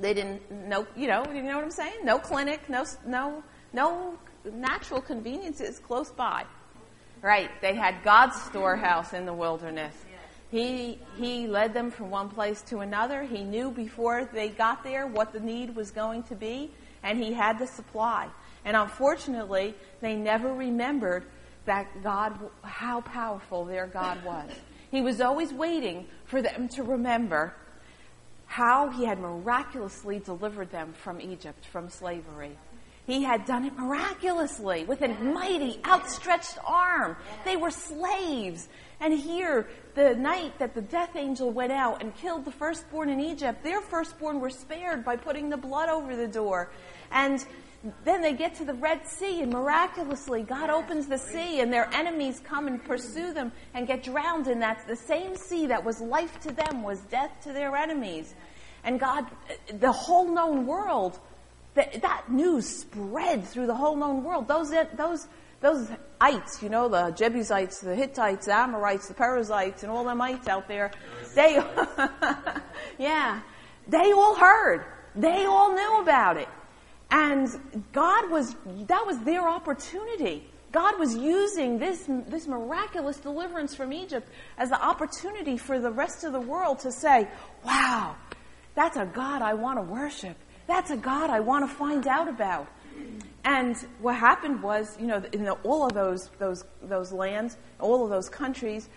They 0.00 0.14
didn't 0.14 0.50
no, 0.50 0.86
you 0.96 1.08
know, 1.08 1.24
you 1.32 1.42
know 1.42 1.56
what 1.56 1.64
I'm 1.64 1.70
saying? 1.70 2.04
No 2.04 2.18
clinic, 2.18 2.68
no, 2.68 2.84
no, 3.06 3.42
no 3.72 4.18
natural 4.44 5.00
conveniences 5.00 5.78
close 5.78 6.10
by. 6.10 6.44
Right? 7.22 7.50
They 7.60 7.74
had 7.74 8.02
God's 8.02 8.40
storehouse 8.42 9.12
in 9.12 9.26
the 9.26 9.34
wilderness. 9.34 9.94
He 10.50 10.98
he 11.16 11.46
led 11.46 11.74
them 11.74 11.90
from 11.90 12.10
one 12.10 12.28
place 12.28 12.62
to 12.62 12.78
another. 12.78 13.22
He 13.22 13.44
knew 13.44 13.70
before 13.70 14.28
they 14.32 14.48
got 14.48 14.82
there 14.82 15.06
what 15.06 15.32
the 15.32 15.40
need 15.40 15.76
was 15.76 15.90
going 15.90 16.24
to 16.24 16.34
be, 16.34 16.72
and 17.02 17.22
he 17.22 17.32
had 17.32 17.58
the 17.58 17.66
supply. 17.66 18.28
And 18.64 18.76
unfortunately, 18.76 19.74
they 20.00 20.16
never 20.16 20.52
remembered 20.52 21.24
that 21.66 22.02
God, 22.02 22.38
how 22.62 23.00
powerful 23.02 23.64
their 23.64 23.86
God 23.86 24.24
was. 24.24 24.50
He 24.90 25.02
was 25.02 25.20
always 25.20 25.52
waiting 25.52 26.06
for 26.24 26.42
them 26.42 26.68
to 26.70 26.82
remember 26.82 27.54
how 28.50 28.90
he 28.90 29.04
had 29.04 29.20
miraculously 29.20 30.18
delivered 30.18 30.72
them 30.72 30.92
from 30.92 31.20
Egypt, 31.20 31.64
from 31.66 31.88
slavery. 31.88 32.58
He 33.06 33.22
had 33.22 33.44
done 33.44 33.64
it 33.64 33.78
miraculously 33.78 34.82
with 34.82 35.02
a 35.02 35.08
mighty 35.08 35.80
outstretched 35.86 36.58
arm. 36.66 37.16
They 37.44 37.54
were 37.54 37.70
slaves. 37.70 38.68
And 38.98 39.16
here, 39.16 39.68
the 39.94 40.16
night 40.16 40.58
that 40.58 40.74
the 40.74 40.80
death 40.82 41.14
angel 41.14 41.52
went 41.52 41.70
out 41.70 42.02
and 42.02 42.12
killed 42.16 42.44
the 42.44 42.50
firstborn 42.50 43.08
in 43.08 43.20
Egypt, 43.20 43.62
their 43.62 43.80
firstborn 43.80 44.40
were 44.40 44.50
spared 44.50 45.04
by 45.04 45.14
putting 45.14 45.48
the 45.48 45.56
blood 45.56 45.88
over 45.88 46.16
the 46.16 46.26
door. 46.26 46.72
And 47.12 47.46
then 48.04 48.20
they 48.20 48.34
get 48.34 48.54
to 48.56 48.64
the 48.64 48.74
Red 48.74 49.06
Sea, 49.06 49.40
and 49.40 49.50
miraculously, 49.50 50.42
God 50.42 50.68
opens 50.68 51.06
the 51.06 51.16
sea, 51.16 51.60
and 51.60 51.72
their 51.72 51.88
enemies 51.94 52.40
come 52.44 52.66
and 52.66 52.82
pursue 52.84 53.32
them 53.32 53.52
and 53.72 53.86
get 53.86 54.02
drowned 54.02 54.48
in 54.48 54.60
that. 54.60 54.86
The 54.86 54.96
same 54.96 55.34
sea 55.34 55.66
that 55.68 55.82
was 55.82 56.00
life 56.00 56.38
to 56.40 56.52
them 56.52 56.82
was 56.82 57.00
death 57.10 57.30
to 57.44 57.52
their 57.52 57.74
enemies. 57.76 58.34
And 58.84 59.00
God, 59.00 59.26
the 59.72 59.92
whole 59.92 60.28
known 60.30 60.66
world, 60.66 61.18
that, 61.74 62.02
that 62.02 62.30
news 62.30 62.66
spread 62.66 63.44
through 63.44 63.66
the 63.66 63.74
whole 63.74 63.96
known 63.96 64.24
world. 64.24 64.46
Those, 64.46 64.74
those, 64.96 65.26
those 65.60 65.88
ites, 66.20 66.62
you 66.62 66.68
know, 66.68 66.88
the 66.88 67.10
Jebusites, 67.12 67.80
the 67.80 67.94
Hittites, 67.94 68.46
the 68.46 68.54
Amorites, 68.54 69.08
the 69.08 69.14
Perizzites, 69.14 69.82
and 69.82 69.90
all 69.90 70.04
them 70.04 70.20
ites 70.20 70.48
out 70.48 70.68
there, 70.68 70.90
they, 71.34 71.62
yeah, 72.98 73.40
they 73.88 74.12
all 74.12 74.34
heard. 74.34 74.84
They 75.16 75.46
all 75.46 75.74
knew 75.74 76.00
about 76.02 76.36
it. 76.36 76.48
And 77.10 77.84
God 77.92 78.30
was, 78.30 78.54
that 78.86 79.04
was 79.06 79.18
their 79.20 79.48
opportunity. 79.48 80.46
God 80.72 80.98
was 80.98 81.16
using 81.16 81.78
this, 81.78 82.04
this 82.28 82.46
miraculous 82.46 83.16
deliverance 83.16 83.74
from 83.74 83.92
Egypt 83.92 84.28
as 84.56 84.70
an 84.70 84.78
opportunity 84.80 85.56
for 85.56 85.80
the 85.80 85.90
rest 85.90 86.22
of 86.22 86.32
the 86.32 86.40
world 86.40 86.78
to 86.80 86.92
say, 86.92 87.26
wow, 87.64 88.14
that's 88.74 88.96
a 88.96 89.06
God 89.06 89.42
I 89.42 89.54
want 89.54 89.78
to 89.78 89.82
worship. 89.82 90.36
That's 90.68 90.90
a 90.90 90.96
God 90.96 91.30
I 91.30 91.40
want 91.40 91.68
to 91.68 91.74
find 91.74 92.06
out 92.06 92.28
about. 92.28 92.68
And 93.44 93.76
what 94.00 94.14
happened 94.14 94.62
was, 94.62 94.96
you 95.00 95.06
know, 95.06 95.22
in 95.32 95.44
the, 95.44 95.52
all 95.64 95.86
of 95.86 95.94
those, 95.94 96.30
those, 96.38 96.64
those 96.82 97.10
lands, 97.10 97.56
all 97.80 98.04
of 98.04 98.10
those 98.10 98.28
countries, 98.28 98.88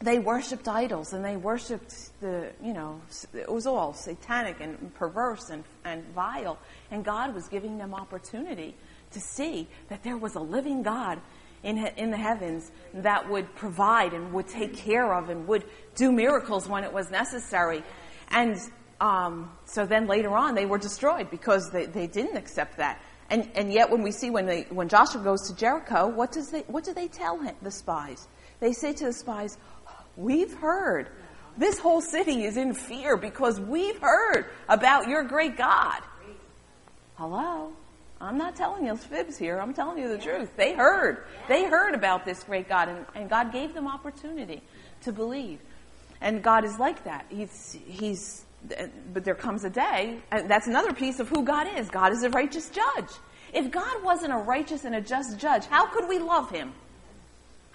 they 0.00 0.18
worshipped 0.18 0.68
idols 0.68 1.12
and 1.12 1.24
they 1.24 1.36
worshipped 1.36 2.20
the, 2.20 2.50
you 2.62 2.72
know, 2.72 3.00
it 3.34 3.50
was 3.50 3.66
all 3.66 3.92
satanic 3.92 4.60
and 4.60 4.94
perverse 4.94 5.50
and, 5.50 5.64
and 5.84 6.04
vile. 6.14 6.58
And 6.90 7.04
God 7.04 7.34
was 7.34 7.48
giving 7.48 7.78
them 7.78 7.94
opportunity 7.94 8.76
to 9.10 9.20
see 9.20 9.68
that 9.88 10.02
there 10.02 10.16
was 10.16 10.36
a 10.36 10.40
living 10.40 10.82
God 10.82 11.20
in, 11.62 11.78
in 11.96 12.10
the 12.10 12.16
heavens 12.16 12.70
that 12.94 13.28
would 13.28 13.52
provide 13.56 14.12
and 14.12 14.32
would 14.32 14.46
take 14.46 14.76
care 14.76 15.12
of 15.14 15.30
and 15.30 15.48
would 15.48 15.64
do 15.96 16.12
miracles 16.12 16.68
when 16.68 16.84
it 16.84 16.92
was 16.92 17.10
necessary. 17.10 17.82
And 18.30 18.56
um, 19.00 19.50
so 19.64 19.84
then 19.84 20.06
later 20.06 20.36
on, 20.36 20.54
they 20.54 20.66
were 20.66 20.78
destroyed 20.78 21.30
because 21.30 21.70
they, 21.70 21.86
they 21.86 22.06
didn't 22.06 22.36
accept 22.36 22.76
that. 22.76 23.00
And, 23.30 23.50
and 23.54 23.72
yet, 23.72 23.90
when 23.90 24.02
we 24.02 24.10
see 24.10 24.30
when, 24.30 24.46
they, 24.46 24.62
when 24.70 24.88
Joshua 24.88 25.22
goes 25.22 25.48
to 25.48 25.56
Jericho, 25.56 26.08
what, 26.08 26.32
does 26.32 26.50
they, 26.50 26.60
what 26.60 26.84
do 26.84 26.94
they 26.94 27.08
tell 27.08 27.38
him, 27.38 27.54
the 27.60 27.70
spies? 27.70 28.26
They 28.60 28.72
say 28.72 28.92
to 28.94 29.04
the 29.04 29.12
spies, 29.12 29.58
We've 30.18 30.52
heard. 30.52 31.08
This 31.56 31.78
whole 31.78 32.00
city 32.00 32.44
is 32.44 32.56
in 32.56 32.74
fear 32.74 33.16
because 33.16 33.60
we've 33.60 33.98
heard 33.98 34.46
about 34.68 35.08
your 35.08 35.22
great 35.22 35.56
God. 35.56 36.00
Hello? 37.14 37.72
I'm 38.20 38.36
not 38.36 38.56
telling 38.56 38.84
you 38.84 38.96
fibs 38.96 39.38
here. 39.38 39.60
I'm 39.60 39.72
telling 39.72 39.98
you 39.98 40.08
the 40.08 40.18
truth. 40.18 40.50
They 40.56 40.74
heard. 40.74 41.24
They 41.46 41.66
heard 41.66 41.94
about 41.94 42.24
this 42.24 42.42
great 42.42 42.68
God, 42.68 42.88
and, 42.88 43.06
and 43.14 43.30
God 43.30 43.52
gave 43.52 43.74
them 43.74 43.86
opportunity 43.86 44.60
to 45.02 45.12
believe. 45.12 45.60
And 46.20 46.42
God 46.42 46.64
is 46.64 46.80
like 46.80 47.04
that. 47.04 47.26
He's, 47.28 47.78
he's, 47.86 48.44
but 49.12 49.24
there 49.24 49.36
comes 49.36 49.62
a 49.62 49.70
day, 49.70 50.18
and 50.32 50.50
that's 50.50 50.66
another 50.66 50.92
piece 50.92 51.20
of 51.20 51.28
who 51.28 51.44
God 51.44 51.68
is. 51.78 51.90
God 51.90 52.12
is 52.12 52.24
a 52.24 52.30
righteous 52.30 52.70
judge. 52.70 53.10
If 53.54 53.70
God 53.70 54.02
wasn't 54.02 54.32
a 54.32 54.38
righteous 54.38 54.84
and 54.84 54.96
a 54.96 55.00
just 55.00 55.38
judge, 55.38 55.66
how 55.66 55.86
could 55.86 56.08
we 56.08 56.18
love 56.18 56.50
him? 56.50 56.72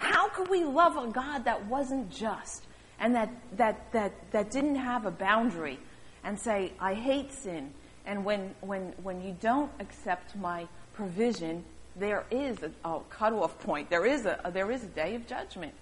How 0.04 0.28
could 0.28 0.48
we 0.48 0.64
love 0.64 0.96
a 0.96 1.10
God 1.10 1.46
that 1.46 1.64
wasn't 1.66 2.10
just 2.10 2.66
and 3.00 3.14
that, 3.14 3.30
that, 3.56 3.90
that, 3.92 4.12
that 4.32 4.50
didn't 4.50 4.76
have 4.76 5.06
a 5.06 5.10
boundary 5.10 5.78
and 6.22 6.38
say, 6.38 6.72
I 6.78 6.92
hate 6.92 7.32
sin? 7.32 7.72
And 8.04 8.24
when, 8.24 8.54
when, 8.60 8.92
when 9.02 9.22
you 9.22 9.34
don't 9.40 9.72
accept 9.80 10.36
my 10.36 10.68
provision, 10.92 11.64
there 11.96 12.26
is 12.30 12.58
a, 12.62 12.88
a 12.88 13.00
cutoff 13.08 13.58
point. 13.60 13.88
There 13.88 14.04
is 14.04 14.26
a, 14.26 14.50
there 14.52 14.70
is 14.70 14.84
a 14.84 14.88
day 14.88 15.14
of 15.14 15.26
judgment. 15.26 15.72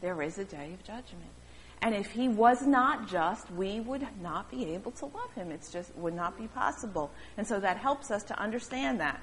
There 0.00 0.22
is 0.22 0.38
a 0.38 0.44
day 0.44 0.72
of 0.74 0.84
judgment. 0.84 1.30
And 1.80 1.92
if 1.92 2.12
he 2.12 2.28
was 2.28 2.62
not 2.64 3.08
just, 3.08 3.50
we 3.50 3.80
would 3.80 4.06
not 4.22 4.48
be 4.48 4.74
able 4.74 4.92
to 4.92 5.06
love 5.06 5.32
him. 5.34 5.50
It's 5.50 5.72
just 5.72 5.92
would 5.96 6.14
not 6.14 6.38
be 6.38 6.46
possible. 6.46 7.10
And 7.36 7.44
so 7.44 7.58
that 7.58 7.78
helps 7.78 8.12
us 8.12 8.22
to 8.24 8.38
understand 8.38 9.00
that. 9.00 9.20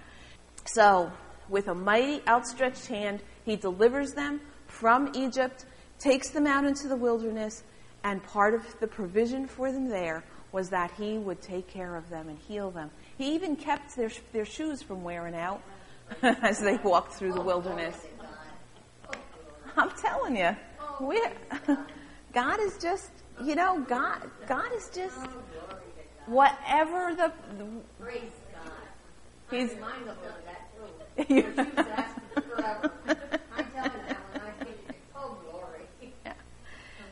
So, 0.66 1.10
with 1.50 1.68
a 1.68 1.76
mighty 1.76 2.22
outstretched 2.28 2.88
hand, 2.88 3.22
he 3.46 3.56
delivers 3.56 4.14
them 4.14 4.42
from 4.68 5.12
Egypt, 5.16 5.66
takes 5.98 6.30
them 6.30 6.48
out 6.48 6.66
into 6.66 6.88
the 6.88 6.96
wilderness, 6.96 7.64
and 8.04 8.24
part 8.24 8.54
of 8.54 8.62
the 8.80 8.88
provision 8.88 9.48
for 9.48 9.72
them 9.72 9.90
there 9.90 10.24
was 10.52 10.70
that 10.70 10.92
he 10.92 11.18
would 11.18 11.42
take 11.42 11.68
care 11.68 11.96
of 11.96 12.10
them 12.10 12.30
and 12.30 12.38
heal 12.40 12.72
them. 12.72 12.90
He 13.18 13.36
even 13.36 13.56
kept 13.56 13.96
their, 13.96 14.10
their 14.32 14.46
shoes 14.46 14.82
from 14.82 15.04
wearing 15.04 15.36
out 15.36 15.62
as 16.22 16.60
they 16.60 16.78
walked 16.78 17.14
through 17.14 17.34
the 17.34 17.42
wilderness. 17.42 17.96
I'm 19.78 19.92
telling 19.92 20.36
you, 20.36 20.56
we, 21.00 21.22
God 22.34 22.60
is 22.60 22.78
just, 22.78 23.12
you 23.44 23.56
know, 23.56 23.80
God, 23.88 24.30
God 24.48 24.72
is 24.76 24.90
just 24.94 25.18
whatever 26.26 27.16
the. 27.16 27.32
Praise 28.00 28.32
God. 28.54 28.72
He's. 29.52 29.76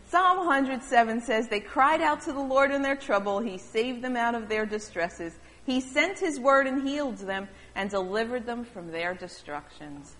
Psalm 0.09 0.37
107 0.37 1.21
says, 1.21 1.49
They 1.49 1.59
cried 1.59 2.01
out 2.01 2.21
to 2.21 2.31
the 2.31 2.39
Lord 2.39 2.71
in 2.71 2.81
their 2.81 2.95
trouble. 2.95 3.39
He 3.39 3.57
saved 3.57 4.01
them 4.01 4.15
out 4.15 4.33
of 4.33 4.47
their 4.47 4.65
distresses. 4.65 5.33
He 5.65 5.81
sent 5.81 6.19
His 6.19 6.39
word 6.39 6.67
and 6.67 6.87
healed 6.87 7.17
them 7.17 7.49
and 7.75 7.89
delivered 7.89 8.45
them 8.45 8.63
from 8.63 8.91
their 8.91 9.13
destructions. 9.13 10.15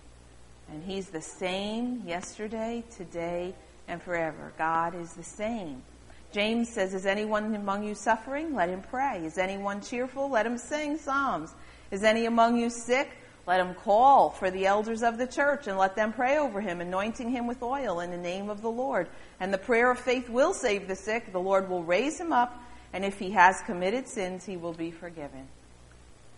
And 0.70 0.84
He's 0.84 1.08
the 1.08 1.22
same 1.22 2.02
yesterday, 2.06 2.84
today, 2.94 3.54
and 3.86 4.02
forever. 4.02 4.52
God 4.58 4.94
is 4.94 5.14
the 5.14 5.24
same. 5.24 5.82
James 6.30 6.68
says, 6.68 6.92
Is 6.92 7.06
anyone 7.06 7.54
among 7.54 7.84
you 7.84 7.94
suffering? 7.94 8.54
Let 8.54 8.68
him 8.68 8.82
pray. 8.82 9.24
Is 9.24 9.38
anyone 9.38 9.80
cheerful? 9.80 10.30
Let 10.30 10.44
him 10.44 10.58
sing 10.58 10.98
psalms. 10.98 11.54
Is 11.90 12.04
any 12.04 12.26
among 12.26 12.58
you 12.58 12.68
sick? 12.68 13.08
Let 13.48 13.60
him 13.60 13.74
call 13.74 14.28
for 14.28 14.50
the 14.50 14.66
elders 14.66 15.02
of 15.02 15.16
the 15.16 15.26
church 15.26 15.68
and 15.68 15.78
let 15.78 15.96
them 15.96 16.12
pray 16.12 16.36
over 16.36 16.60
him, 16.60 16.82
anointing 16.82 17.30
him 17.30 17.46
with 17.46 17.62
oil 17.62 18.00
in 18.00 18.10
the 18.10 18.18
name 18.18 18.50
of 18.50 18.60
the 18.60 18.68
Lord. 18.68 19.08
And 19.40 19.50
the 19.50 19.56
prayer 19.56 19.90
of 19.90 19.98
faith 19.98 20.28
will 20.28 20.52
save 20.52 20.86
the 20.86 20.94
sick. 20.94 21.32
The 21.32 21.40
Lord 21.40 21.70
will 21.70 21.82
raise 21.82 22.20
him 22.20 22.30
up, 22.30 22.62
and 22.92 23.06
if 23.06 23.18
he 23.18 23.30
has 23.30 23.62
committed 23.62 24.06
sins, 24.06 24.44
he 24.44 24.58
will 24.58 24.74
be 24.74 24.90
forgiven. 24.90 25.48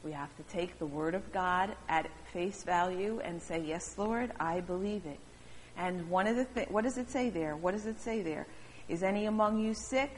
We 0.05 0.13
have 0.13 0.35
to 0.37 0.45
take 0.45 0.79
the 0.79 0.87
word 0.87 1.17
of 1.17 1.33
God 1.33 1.75
at 1.89 2.09
face 2.33 2.63
value 2.63 3.21
and 3.25 3.43
say, 3.43 3.61
Yes, 3.67 3.99
Lord, 3.99 4.31
I 4.39 4.61
believe 4.61 5.05
it. 5.05 5.19
And 5.77 6.09
one 6.11 6.29
of 6.29 6.37
the 6.37 6.45
th- 6.45 6.69
what 6.69 6.85
does 6.85 6.97
it 6.97 7.11
say 7.11 7.29
there? 7.29 7.57
What 7.57 7.73
does 7.73 7.87
it 7.87 8.01
say 8.01 8.23
there? 8.23 8.47
Is 8.89 9.03
any 9.03 9.27
among 9.27 9.59
you 9.59 9.75
sick? 9.75 10.13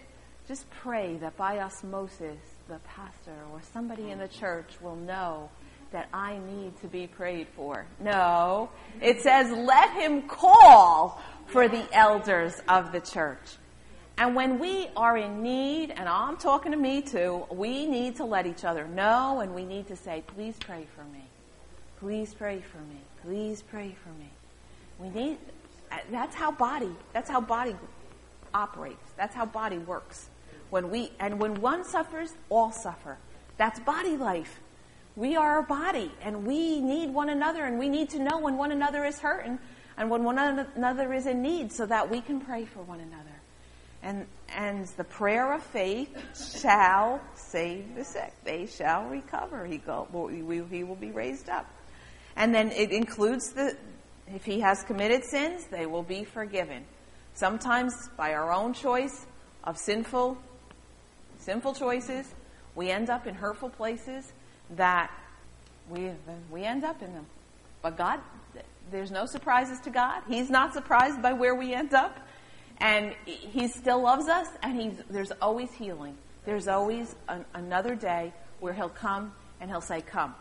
Just 0.47 0.69
pray 0.69 1.17
that 1.23 1.39
by 1.39 1.59
osmosis, 1.59 2.37
the 2.69 2.81
pastor 2.81 3.37
or 3.51 3.63
somebody 3.73 4.11
in 4.11 4.19
the 4.19 4.29
church 4.29 4.75
will 4.83 4.97
know 4.97 5.49
that 5.93 6.09
I 6.13 6.39
need 6.39 6.81
to 6.81 6.89
be 6.89 7.07
prayed 7.07 7.49
for. 7.55 7.87
No. 8.01 8.71
It 9.01 9.21
says, 9.21 9.51
let 9.51 9.93
him 9.93 10.23
call 10.23 11.23
for 11.47 11.69
the 11.69 11.87
elders 11.93 12.61
of 12.69 12.93
the 12.93 13.01
church. 13.01 13.57
And 14.19 14.35
when 14.35 14.59
we 14.59 14.89
are 14.97 15.17
in 15.17 15.43
need, 15.43 15.91
and 15.91 16.09
I'm 16.09 16.37
talking 16.37 16.73
to 16.73 16.79
me 16.79 17.03
too, 17.03 17.47
we 17.51 17.87
need 17.87 18.17
to 18.17 18.25
let 18.25 18.47
each 18.47 18.65
other 18.65 18.87
know 18.87 19.41
and 19.41 19.55
we 19.55 19.65
need 19.65 19.89
to 19.89 19.97
say, 19.97 20.23
please 20.27 20.57
pray 20.61 20.87
for 20.95 21.05
me. 21.05 21.25
Please 21.99 22.35
pray 22.35 22.61
for 22.61 22.79
me. 22.79 23.01
Please 23.23 23.63
pray 23.63 23.95
for 24.03 24.11
me. 24.11 24.29
We 24.99 25.09
need, 25.11 25.39
that's 26.11 26.35
how 26.35 26.51
body, 26.51 26.95
that's 27.13 27.31
how 27.31 27.41
body 27.41 27.75
operates. 28.55 29.13
That's 29.17 29.35
how 29.35 29.47
body 29.47 29.79
works. 29.79 30.29
When 30.71 30.91
we, 30.91 31.13
and 31.21 31.41
when 31.41 31.61
one 31.61 31.85
suffers, 31.85 32.35
all 32.49 32.73
suffer. 32.73 33.19
That's 33.57 33.79
body 33.81 34.17
life. 34.17 34.61
We 35.15 35.37
are 35.37 35.59
a 35.59 35.63
body 35.63 36.11
and 36.23 36.47
we 36.47 36.81
need 36.81 37.13
one 37.13 37.29
another 37.29 37.65
and 37.65 37.79
we 37.79 37.89
need 37.89 38.11
to 38.11 38.19
know 38.19 38.39
when 38.39 38.57
one 38.57 38.73
another 38.73 39.05
is 39.05 39.19
hurting 39.19 39.59
and 39.97 40.11
when 40.11 40.25
one 40.25 40.39
another 40.39 41.13
is 41.13 41.27
in 41.27 41.43
need 41.43 41.73
so 41.73 41.85
that 41.87 42.11
we 42.11 42.23
can 42.23 42.41
pray 42.41 42.65
for 42.65 42.83
one 42.83 43.01
another. 43.01 43.29
And, 44.03 44.27
and 44.49 44.87
the 44.97 45.05
prayer 45.05 45.53
of 45.53 45.63
faith 45.63 46.11
shall 46.61 47.21
save 47.35 47.95
the 47.95 48.05
sick. 48.05 48.33
They 48.43 48.67
shall 48.67 49.05
recover. 49.05 49.67
He, 49.67 49.77
go, 49.79 50.09
he 50.29 50.83
will 50.83 50.97
be 50.97 51.11
raised 51.11 51.49
up. 51.49 51.71
And 52.35 52.55
then 52.55 52.73
it 52.73 52.91
includes 52.91 53.53
the, 53.53 53.77
if 54.29 54.45
he 54.45 54.61
has 54.61 54.83
committed 54.83 55.25
sins, 55.25 55.67
they 55.71 55.87
will 55.87 56.03
be 56.03 56.25
forgiven. 56.25 56.85
Sometimes 57.35 57.95
by 58.17 58.33
our 58.33 58.51
own 58.51 58.73
choice 58.73 59.27
of 59.63 59.77
sinful, 59.77 60.39
sinful 61.39 61.75
choices, 61.75 62.35
we 62.75 62.91
end 62.91 63.11
up 63.11 63.27
in 63.27 63.35
hurtful 63.35 63.69
places 63.69 64.33
that 64.77 65.11
we, 65.89 66.11
we 66.51 66.65
end 66.65 66.85
up 66.85 67.03
in 67.03 67.13
them. 67.13 67.27
But 67.83 67.97
God, 67.97 68.21
there's 68.91 69.11
no 69.11 69.27
surprises 69.27 69.81
to 69.81 69.91
God. 69.91 70.23
He's 70.29 70.51
not 70.51 70.73
surprised 70.73 71.23
by 71.23 71.33
where 71.33 71.55
we 71.55 71.75
end 71.75 71.95
up. 71.95 72.19
And 72.79 73.15
He 73.27 73.69
still 73.69 74.03
loves 74.03 74.29
us, 74.29 74.49
and 74.63 74.81
he's, 74.81 74.95
there's 75.09 75.31
always 75.41 75.73
healing. 75.73 76.17
There's 76.45 76.67
always 76.67 77.15
an, 77.29 77.45
another 77.55 77.95
day 77.95 78.33
where 78.61 78.73
He'll 78.73 78.89
come 78.89 79.33
and 79.61 79.71
He'll 79.71 79.81
say, 79.81 80.01
Come, 80.01 80.35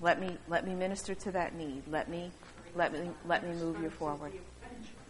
let 0.00 0.20
me, 0.20 0.36
let 0.48 0.66
me 0.66 0.74
minister 0.74 1.14
to 1.14 1.32
that 1.32 1.54
need. 1.54 1.82
Let 1.90 2.08
me, 2.08 2.30
let 2.74 2.92
me, 2.92 3.10
let 3.26 3.46
me 3.46 3.54
move 3.56 3.80
you 3.82 3.90
forward. 3.90 4.32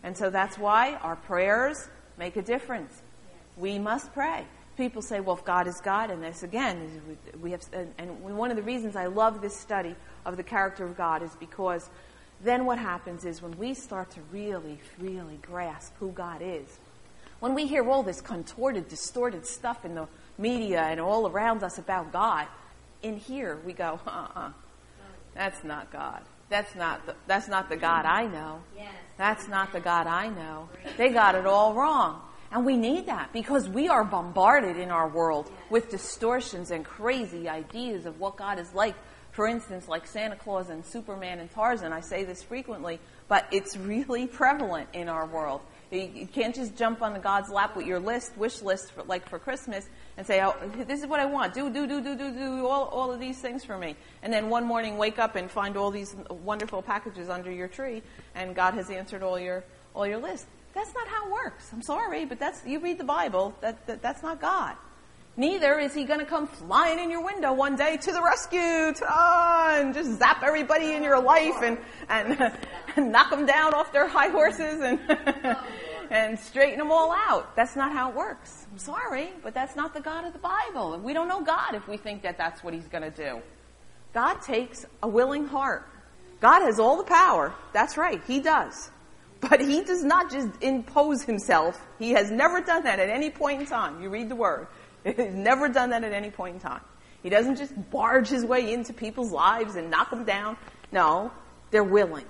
And 0.02 0.16
so 0.16 0.30
that's 0.30 0.58
why 0.58 0.94
our 0.96 1.16
prayers 1.16 1.88
make 2.18 2.36
a 2.36 2.42
difference. 2.42 3.02
We 3.56 3.78
must 3.78 4.12
pray. 4.12 4.44
People 4.76 5.02
say, 5.02 5.20
well, 5.20 5.36
if 5.36 5.44
God 5.44 5.66
is 5.68 5.80
God, 5.80 6.10
and 6.10 6.22
this 6.22 6.42
again, 6.42 7.02
we 7.40 7.52
have, 7.52 7.62
and 7.98 8.20
one 8.20 8.50
of 8.50 8.56
the 8.56 8.62
reasons 8.62 8.96
I 8.96 9.06
love 9.06 9.40
this 9.40 9.56
study 9.56 9.94
of 10.26 10.36
the 10.36 10.42
character 10.42 10.84
of 10.84 10.96
God 10.96 11.22
is 11.22 11.30
because 11.38 11.88
then 12.42 12.66
what 12.66 12.78
happens 12.78 13.24
is 13.24 13.40
when 13.40 13.56
we 13.56 13.74
start 13.74 14.10
to 14.12 14.20
really, 14.32 14.80
really 14.98 15.38
grasp 15.42 15.92
who 16.00 16.10
God 16.10 16.40
is, 16.42 16.78
when 17.40 17.54
we 17.54 17.66
hear 17.66 17.88
all 17.88 18.02
this 18.02 18.20
contorted, 18.20 18.88
distorted 18.88 19.46
stuff 19.46 19.84
in 19.84 19.94
the 19.94 20.08
media 20.38 20.82
and 20.82 21.00
all 21.00 21.28
around 21.28 21.62
us 21.62 21.78
about 21.78 22.12
God, 22.12 22.46
in 23.02 23.16
here 23.16 23.58
we 23.64 23.72
go, 23.72 24.00
uh-uh, 24.06 24.50
that's 25.34 25.62
not 25.62 25.92
God. 25.92 26.22
That's 26.48 26.74
not 26.74 27.06
the, 27.06 27.14
that's 27.26 27.48
not 27.48 27.68
the 27.68 27.76
God 27.76 28.04
I 28.04 28.26
know. 28.26 28.62
That's 29.16 29.48
not 29.48 29.72
the 29.72 29.80
God 29.80 30.06
I 30.06 30.28
know. 30.28 30.68
They 30.96 31.10
got 31.10 31.34
it 31.34 31.46
all 31.46 31.74
wrong. 31.74 32.20
And 32.54 32.64
we 32.64 32.76
need 32.76 33.06
that 33.06 33.32
because 33.32 33.68
we 33.68 33.88
are 33.88 34.04
bombarded 34.04 34.76
in 34.76 34.92
our 34.92 35.08
world 35.08 35.50
with 35.70 35.90
distortions 35.90 36.70
and 36.70 36.84
crazy 36.84 37.48
ideas 37.48 38.06
of 38.06 38.20
what 38.20 38.36
God 38.36 38.60
is 38.60 38.72
like. 38.72 38.94
For 39.32 39.48
instance, 39.48 39.88
like 39.88 40.06
Santa 40.06 40.36
Claus 40.36 40.70
and 40.70 40.86
Superman 40.86 41.40
and 41.40 41.50
Tarzan. 41.50 41.92
I 41.92 41.98
say 42.00 42.22
this 42.22 42.44
frequently, 42.44 43.00
but 43.26 43.48
it's 43.50 43.76
really 43.76 44.28
prevalent 44.28 44.88
in 44.92 45.08
our 45.08 45.26
world. 45.26 45.62
You 45.90 46.28
can't 46.32 46.54
just 46.54 46.76
jump 46.76 47.02
on 47.02 47.20
God's 47.20 47.50
lap 47.50 47.76
with 47.76 47.86
your 47.86 47.98
list, 47.98 48.36
wish 48.36 48.62
list, 48.62 48.92
for, 48.92 49.02
like 49.02 49.28
for 49.28 49.40
Christmas, 49.40 49.88
and 50.16 50.24
say, 50.24 50.40
"Oh, 50.40 50.54
this 50.86 51.00
is 51.00 51.08
what 51.08 51.18
I 51.18 51.26
want. 51.26 51.54
Do, 51.54 51.68
do, 51.70 51.88
do, 51.88 52.00
do, 52.00 52.16
do, 52.16 52.32
do 52.32 52.66
all, 52.68 52.84
all 52.84 53.12
of 53.12 53.18
these 53.18 53.40
things 53.40 53.64
for 53.64 53.76
me." 53.76 53.96
And 54.22 54.32
then 54.32 54.48
one 54.48 54.64
morning, 54.64 54.96
wake 54.96 55.18
up 55.18 55.34
and 55.34 55.50
find 55.50 55.76
all 55.76 55.90
these 55.90 56.14
wonderful 56.30 56.82
packages 56.82 57.28
under 57.28 57.50
your 57.50 57.68
tree, 57.68 58.02
and 58.36 58.54
God 58.54 58.74
has 58.74 58.90
answered 58.90 59.24
all 59.24 59.38
your 59.38 59.64
all 59.94 60.06
your 60.06 60.18
list. 60.18 60.46
That's 60.74 60.92
not 60.94 61.06
how 61.08 61.26
it 61.26 61.32
works. 61.32 61.70
I'm 61.72 61.82
sorry, 61.82 62.24
but 62.24 62.38
that's 62.38 62.64
you 62.66 62.80
read 62.80 62.98
the 62.98 63.04
Bible. 63.04 63.54
That, 63.60 63.86
that 63.86 64.02
that's 64.02 64.22
not 64.22 64.40
God. 64.40 64.76
Neither 65.36 65.80
is 65.80 65.92
he 65.92 66.04
going 66.04 66.20
to 66.20 66.26
come 66.26 66.46
flying 66.46 67.00
in 67.00 67.10
your 67.10 67.24
window 67.24 67.52
one 67.52 67.74
day 67.74 67.96
to 67.96 68.12
the 68.12 68.22
rescue 68.22 68.92
to, 68.94 69.04
oh, 69.08 69.78
and 69.80 69.92
just 69.92 70.18
zap 70.18 70.44
everybody 70.44 70.92
in 70.92 71.02
your 71.02 71.20
life 71.20 71.60
and, 71.60 71.76
and, 72.08 72.56
and 72.96 73.10
knock 73.10 73.30
them 73.30 73.44
down 73.44 73.74
off 73.74 73.92
their 73.92 74.06
high 74.06 74.28
horses 74.28 74.80
and, 74.80 75.00
and 76.10 76.38
straighten 76.38 76.78
them 76.78 76.92
all 76.92 77.12
out. 77.12 77.56
That's 77.56 77.74
not 77.74 77.92
how 77.92 78.10
it 78.10 78.14
works. 78.14 78.66
I'm 78.70 78.78
sorry, 78.78 79.30
but 79.42 79.54
that's 79.54 79.74
not 79.74 79.92
the 79.92 80.00
God 80.00 80.24
of 80.24 80.34
the 80.34 80.38
Bible. 80.38 81.00
We 81.00 81.12
don't 81.12 81.26
know 81.26 81.42
God 81.42 81.74
if 81.74 81.88
we 81.88 81.96
think 81.96 82.22
that 82.22 82.38
that's 82.38 82.62
what 82.62 82.72
he's 82.72 82.86
going 82.86 83.02
to 83.02 83.10
do. 83.10 83.40
God 84.12 84.40
takes 84.40 84.86
a 85.02 85.08
willing 85.08 85.46
heart. 85.46 85.88
God 86.40 86.62
has 86.62 86.78
all 86.78 86.96
the 86.96 87.04
power. 87.04 87.52
That's 87.72 87.96
right. 87.96 88.22
He 88.28 88.38
does. 88.38 88.92
But 89.50 89.60
he 89.60 89.82
does 89.82 90.04
not 90.04 90.30
just 90.30 90.48
impose 90.62 91.22
himself. 91.22 91.84
He 91.98 92.12
has 92.12 92.30
never 92.30 92.60
done 92.60 92.84
that 92.84 92.98
at 92.98 93.10
any 93.10 93.30
point 93.30 93.60
in 93.60 93.66
time. 93.66 94.02
You 94.02 94.08
read 94.08 94.28
the 94.28 94.36
word. 94.36 94.68
He's 95.04 95.34
never 95.34 95.68
done 95.68 95.90
that 95.90 96.04
at 96.04 96.12
any 96.12 96.30
point 96.30 96.54
in 96.54 96.60
time. 96.60 96.80
He 97.22 97.30
doesn't 97.30 97.56
just 97.56 97.72
barge 97.90 98.28
his 98.28 98.44
way 98.44 98.72
into 98.72 98.92
people's 98.92 99.32
lives 99.32 99.76
and 99.76 99.90
knock 99.90 100.10
them 100.10 100.24
down. 100.24 100.56
No, 100.92 101.32
they're 101.70 101.82
willing. 101.82 102.26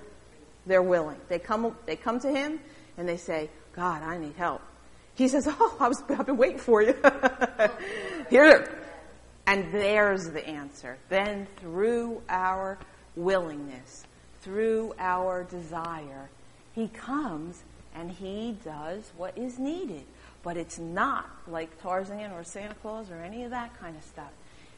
They're 0.65 0.81
willing. 0.81 1.17
They 1.27 1.37
come, 1.37 1.75
they 1.85 1.95
come 1.95 2.19
to 2.21 2.29
him 2.29 2.59
and 2.97 3.07
they 3.07 3.17
say, 3.17 3.49
God, 3.73 4.01
I 4.01 4.17
need 4.17 4.35
help. 4.35 4.61
He 5.15 5.27
says, 5.27 5.47
Oh, 5.47 5.77
I 5.79 5.87
was, 5.87 6.01
I've 6.09 6.25
been 6.25 6.37
waiting 6.37 6.59
for 6.59 6.81
you. 6.81 6.95
Here. 8.29 8.81
And 9.47 9.71
there's 9.71 10.29
the 10.31 10.45
answer. 10.47 10.97
Then 11.09 11.47
through 11.57 12.23
our 12.29 12.79
willingness, 13.15 14.05
through 14.41 14.95
our 14.97 15.43
desire, 15.43 16.29
he 16.75 16.89
comes 16.89 17.63
and 17.95 18.11
he 18.11 18.57
does 18.63 19.11
what 19.15 19.37
is 19.37 19.57
needed. 19.57 20.03
But 20.43 20.57
it's 20.57 20.77
not 20.77 21.29
like 21.47 21.81
Tarzan 21.81 22.31
or 22.31 22.43
Santa 22.43 22.75
Claus 22.75 23.09
or 23.09 23.15
any 23.15 23.43
of 23.43 23.51
that 23.51 23.79
kind 23.79 23.95
of 23.95 24.03
stuff. 24.03 24.31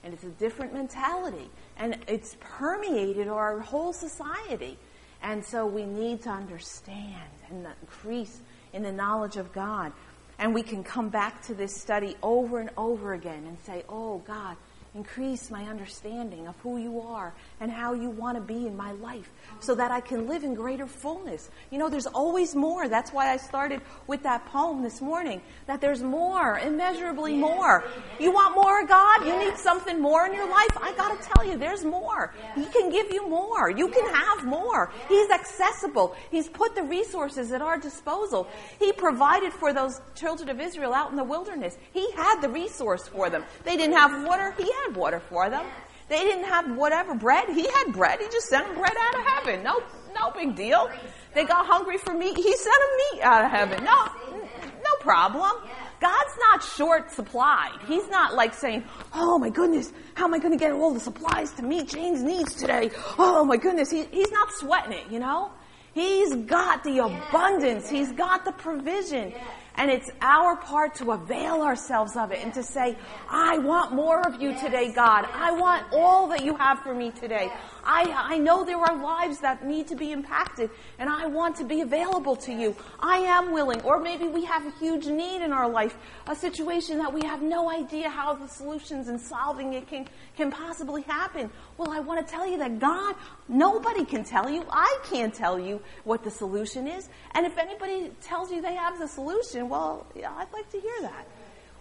And 0.03 0.13
it's 0.13 0.23
a 0.23 0.29
different 0.29 0.73
mentality. 0.73 1.49
And 1.75 1.97
it's 2.07 2.37
permeated 2.39 3.27
our 3.27 3.59
whole 3.59 3.91
society. 3.91 4.77
And 5.21 5.43
so 5.43 5.65
we 5.65 5.83
need 5.83 6.21
to 6.23 6.29
understand 6.29 7.31
and 7.49 7.65
increase 7.81 8.39
in 8.71 8.83
the 8.83 8.91
knowledge 8.91 9.37
of 9.37 9.51
God. 9.51 9.91
And 10.39 10.53
we 10.53 10.61
can 10.61 10.83
come 10.83 11.09
back 11.09 11.41
to 11.47 11.55
this 11.55 11.75
study 11.75 12.15
over 12.21 12.59
and 12.59 12.69
over 12.77 13.13
again 13.13 13.45
and 13.47 13.57
say, 13.65 13.83
Oh, 13.89 14.19
God, 14.19 14.55
increase 14.97 15.51
my 15.51 15.63
understanding 15.65 16.47
of 16.47 16.55
who 16.61 16.77
you 16.77 16.99
are 16.99 17.33
and 17.59 17.71
how 17.71 17.93
you 17.93 18.09
want 18.09 18.35
to 18.35 18.41
be 18.41 18.65
in 18.65 18.75
my 18.75 18.91
life 18.93 19.29
so 19.59 19.75
that 19.75 19.91
I 19.91 20.01
can 20.01 20.27
live 20.27 20.43
in 20.43 20.55
greater 20.55 20.87
fullness. 20.87 21.49
You 21.69 21.77
know, 21.77 21.87
there's 21.87 22.07
always 22.07 22.55
more. 22.55 22.89
That's 22.89 23.13
why 23.13 23.31
I 23.31 23.37
started 23.37 23.81
with 24.07 24.23
that 24.23 24.45
poem 24.47 24.81
this 24.81 24.99
morning, 24.99 25.41
that 25.67 25.81
there's 25.81 26.01
more, 26.01 26.57
immeasurably 26.57 27.35
more. 27.35 27.85
You 28.19 28.31
want 28.31 28.55
more, 28.55 28.85
God? 28.87 29.25
You 29.25 29.37
need 29.37 29.57
something 29.57 30.01
more 30.01 30.25
in 30.25 30.33
your 30.33 30.49
life? 30.49 30.77
I 30.81 30.93
got 30.97 31.19
to 31.19 31.29
tell 31.29 31.45
you, 31.45 31.57
there's 31.57 31.85
more. 31.85 32.33
He 32.55 32.65
can 32.65 32.89
give 32.89 33.11
you 33.11 33.29
more. 33.29 33.69
You 33.69 33.89
can 33.89 34.11
have 34.13 34.45
more. 34.45 34.91
He's 35.07 35.29
accessible. 35.29 36.15
He's 36.31 36.47
put 36.47 36.75
the 36.75 36.83
resources 36.83 37.51
at 37.51 37.61
our 37.61 37.77
disposal. 37.77 38.47
He 38.79 38.91
provided 38.91 39.53
for 39.53 39.73
those 39.73 40.01
children 40.15 40.49
of 40.49 40.59
Israel 40.59 40.93
out 40.93 41.11
in 41.11 41.17
the 41.17 41.23
wilderness. 41.23 41.77
He 41.93 42.11
had 42.13 42.41
the 42.41 42.49
resource 42.49 43.07
for 43.07 43.29
them. 43.29 43.43
They 43.63 43.77
didn't 43.77 43.95
have 43.95 44.25
water. 44.25 44.55
He 44.57 44.71
had 44.71 44.86
water 44.95 45.19
for 45.19 45.49
them. 45.49 45.65
They 46.09 46.19
didn't 46.19 46.45
have 46.45 46.75
whatever 46.77 47.15
bread. 47.15 47.49
He 47.49 47.63
had 47.63 47.91
bread. 47.91 48.19
He 48.19 48.27
just 48.27 48.47
sent 48.47 48.65
them 48.65 48.77
bread 48.77 48.93
out 48.97 49.19
of 49.19 49.25
heaven. 49.25 49.63
No, 49.63 49.83
no 50.15 50.31
big 50.31 50.55
deal. 50.55 50.89
They 51.33 51.43
got 51.43 51.65
hungry 51.65 51.97
for 51.97 52.13
meat. 52.13 52.37
He 52.37 52.55
sent 52.55 52.75
them 52.75 52.97
meat 53.11 53.21
out 53.23 53.45
of 53.45 53.51
heaven. 53.51 53.83
No, 53.83 54.05
no 54.31 54.95
problem. 55.01 55.51
God's 55.99 56.33
not 56.51 56.63
short 56.63 57.11
supplied. 57.11 57.79
He's 57.87 58.07
not 58.07 58.35
like 58.35 58.53
saying, 58.53 58.83
"Oh 59.13 59.39
my 59.39 59.49
goodness, 59.49 59.91
how 60.13 60.25
am 60.25 60.33
I 60.33 60.39
going 60.39 60.51
to 60.51 60.57
get 60.57 60.71
all 60.71 60.93
the 60.93 60.99
supplies 60.99 61.51
to 61.53 61.63
meet 61.63 61.89
Jane's 61.89 62.21
needs 62.21 62.55
today?" 62.55 62.91
Oh 63.17 63.43
my 63.43 63.57
goodness, 63.57 63.89
he, 63.89 64.05
he's 64.05 64.31
not 64.31 64.51
sweating 64.53 64.93
it. 64.93 65.11
You 65.11 65.19
know, 65.19 65.51
he's 65.93 66.35
got 66.35 66.83
the 66.83 66.99
abundance. 66.99 67.89
He's 67.89 68.11
got 68.11 68.45
the 68.45 68.51
provision. 68.51 69.33
And 69.77 69.91
it's 69.91 70.09
our 70.21 70.55
part 70.55 70.95
to 70.95 71.11
avail 71.11 71.61
ourselves 71.61 72.15
of 72.15 72.31
it 72.31 72.39
and 72.43 72.53
to 72.55 72.63
say, 72.63 72.97
I 73.29 73.59
want 73.59 73.93
more 73.93 74.27
of 74.27 74.41
you 74.41 74.57
today, 74.59 74.91
God. 74.91 75.25
I 75.31 75.51
want 75.51 75.85
all 75.93 76.27
that 76.29 76.43
you 76.43 76.55
have 76.55 76.79
for 76.79 76.95
me 76.95 77.11
today. 77.11 77.51
I, 77.87 78.33
I 78.33 78.37
know 78.37 78.65
there 78.65 78.77
are 78.77 79.01
lives 79.01 79.39
that 79.39 79.65
need 79.65 79.87
to 79.87 79.95
be 79.95 80.11
impacted 80.11 80.69
and 80.99 81.09
I 81.09 81.25
want 81.27 81.55
to 81.55 81.63
be 81.63 81.81
available 81.81 82.35
to 82.35 82.51
you. 82.51 82.75
I 82.99 83.19
am 83.19 83.53
willing. 83.53 83.81
Or 83.81 83.99
maybe 83.99 84.27
we 84.27 84.43
have 84.43 84.65
a 84.65 84.71
huge 84.71 85.07
need 85.07 85.41
in 85.41 85.53
our 85.53 85.69
life, 85.69 85.95
a 86.27 86.35
situation 86.35 86.97
that 86.97 87.13
we 87.13 87.23
have 87.23 87.41
no 87.41 87.71
idea 87.71 88.09
how 88.09 88.33
the 88.33 88.47
solutions 88.47 89.07
and 89.07 89.19
solving 89.19 89.73
it 89.73 89.87
can, 89.87 90.05
can 90.35 90.51
possibly 90.51 91.03
happen. 91.03 91.49
Well, 91.77 91.91
I 91.91 92.01
want 92.01 92.25
to 92.25 92.29
tell 92.29 92.45
you 92.45 92.57
that 92.57 92.77
God, 92.79 93.15
nobody 93.47 94.03
can 94.03 94.25
tell 94.25 94.49
you. 94.49 94.65
I 94.69 94.99
can't 95.09 95.33
tell 95.33 95.57
you 95.57 95.81
what 96.03 96.25
the 96.25 96.31
solution 96.31 96.87
is. 96.87 97.07
And 97.31 97.45
if 97.45 97.57
anybody 97.57 98.11
tells 98.21 98.51
you 98.51 98.61
they 98.61 98.75
have 98.75 98.99
the 98.99 99.07
solution, 99.07 99.69
well, 99.69 100.05
yeah, 100.13 100.33
I'd 100.35 100.51
like 100.51 100.69
to 100.71 100.79
hear 100.79 101.01
that. 101.03 101.25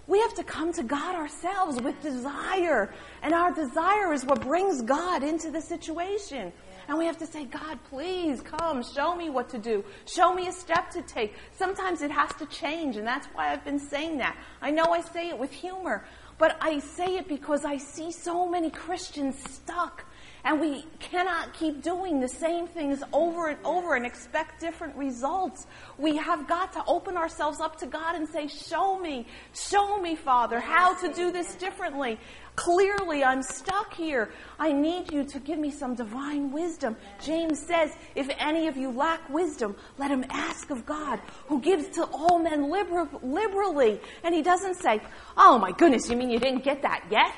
We 0.06 0.20
have 0.20 0.34
to 0.34 0.44
come 0.44 0.72
to 0.74 0.82
God 0.82 1.16
ourselves 1.16 1.80
with 1.80 2.00
desire. 2.00 2.92
And 3.22 3.34
our 3.34 3.52
desire 3.52 4.12
is 4.12 4.24
what 4.24 4.40
brings 4.40 4.82
God 4.82 5.22
into 5.22 5.50
the 5.50 5.60
situation. 5.60 6.52
And 6.88 6.96
we 6.98 7.06
have 7.06 7.18
to 7.18 7.26
say, 7.26 7.44
God, 7.44 7.78
please 7.90 8.40
come, 8.40 8.84
show 8.84 9.16
me 9.16 9.28
what 9.28 9.48
to 9.50 9.58
do. 9.58 9.84
Show 10.04 10.32
me 10.32 10.46
a 10.46 10.52
step 10.52 10.90
to 10.90 11.02
take. 11.02 11.34
Sometimes 11.56 12.00
it 12.02 12.12
has 12.12 12.32
to 12.34 12.46
change, 12.46 12.96
and 12.96 13.06
that's 13.06 13.26
why 13.28 13.52
I've 13.52 13.64
been 13.64 13.80
saying 13.80 14.18
that. 14.18 14.36
I 14.62 14.70
know 14.70 14.84
I 14.92 15.00
say 15.00 15.28
it 15.28 15.38
with 15.38 15.50
humor, 15.50 16.04
but 16.38 16.56
I 16.60 16.78
say 16.78 17.16
it 17.16 17.26
because 17.26 17.64
I 17.64 17.78
see 17.78 18.12
so 18.12 18.48
many 18.48 18.70
Christians 18.70 19.36
stuck 19.50 20.04
and 20.46 20.60
we 20.60 20.84
cannot 21.00 21.52
keep 21.54 21.82
doing 21.82 22.20
the 22.20 22.28
same 22.28 22.68
things 22.68 23.02
over 23.12 23.48
and 23.48 23.58
over 23.64 23.96
and 23.96 24.06
expect 24.06 24.60
different 24.60 24.94
results. 24.94 25.66
We 25.98 26.16
have 26.18 26.46
got 26.46 26.72
to 26.74 26.84
open 26.86 27.16
ourselves 27.16 27.58
up 27.60 27.74
to 27.80 27.86
God 27.86 28.14
and 28.14 28.28
say, 28.28 28.46
Show 28.46 28.96
me, 28.96 29.26
show 29.52 30.00
me, 30.00 30.14
Father, 30.14 30.60
how 30.60 30.94
to 31.00 31.12
do 31.12 31.32
this 31.32 31.56
differently. 31.56 32.20
Clearly, 32.54 33.24
I'm 33.24 33.42
stuck 33.42 33.92
here. 33.92 34.30
I 34.56 34.70
need 34.70 35.12
you 35.12 35.24
to 35.24 35.40
give 35.40 35.58
me 35.58 35.72
some 35.72 35.96
divine 35.96 36.52
wisdom. 36.52 36.96
James 37.20 37.66
says, 37.66 37.90
If 38.14 38.30
any 38.38 38.68
of 38.68 38.76
you 38.76 38.92
lack 38.92 39.28
wisdom, 39.28 39.74
let 39.98 40.12
him 40.12 40.24
ask 40.30 40.70
of 40.70 40.86
God, 40.86 41.18
who 41.48 41.60
gives 41.60 41.88
to 41.96 42.04
all 42.04 42.38
men 42.38 42.70
liber- 42.70 43.08
liberally. 43.20 44.00
And 44.22 44.32
he 44.32 44.42
doesn't 44.42 44.76
say, 44.76 45.00
Oh 45.36 45.58
my 45.58 45.72
goodness, 45.72 46.08
you 46.08 46.16
mean 46.16 46.30
you 46.30 46.38
didn't 46.38 46.62
get 46.62 46.82
that 46.82 47.04
yet? 47.10 47.34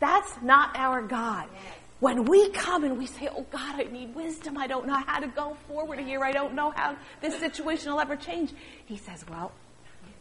That's 0.00 0.42
not 0.42 0.76
our 0.76 1.00
God. 1.02 1.48
When 2.02 2.24
we 2.24 2.48
come 2.48 2.82
and 2.82 2.98
we 2.98 3.06
say, 3.06 3.28
Oh 3.30 3.46
God, 3.52 3.76
I 3.76 3.84
need 3.84 4.12
wisdom. 4.12 4.58
I 4.58 4.66
don't 4.66 4.88
know 4.88 5.00
how 5.06 5.20
to 5.20 5.28
go 5.28 5.56
forward 5.68 6.00
here. 6.00 6.24
I 6.24 6.32
don't 6.32 6.52
know 6.52 6.72
how 6.72 6.96
this 7.20 7.38
situation 7.38 7.92
will 7.92 8.00
ever 8.00 8.16
change. 8.16 8.50
He 8.86 8.96
says, 8.96 9.24
Well, 9.30 9.52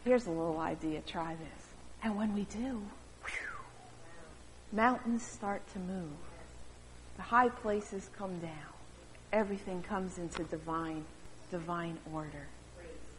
here's 0.06 0.28
a 0.28 0.30
little 0.30 0.60
idea. 0.60 1.02
Try 1.02 1.34
this. 1.34 1.66
And 2.04 2.16
when 2.16 2.36
we 2.36 2.44
do, 2.44 2.84
whew, 3.26 3.66
mountains 4.72 5.26
start 5.26 5.64
to 5.74 5.80
move. 5.80 6.12
The 7.16 7.24
high 7.24 7.50
places 7.50 8.12
come 8.16 8.38
down. 8.38 8.74
Everything 9.34 9.82
comes 9.82 10.20
into 10.20 10.44
divine, 10.44 11.04
divine 11.50 11.98
order 12.14 12.46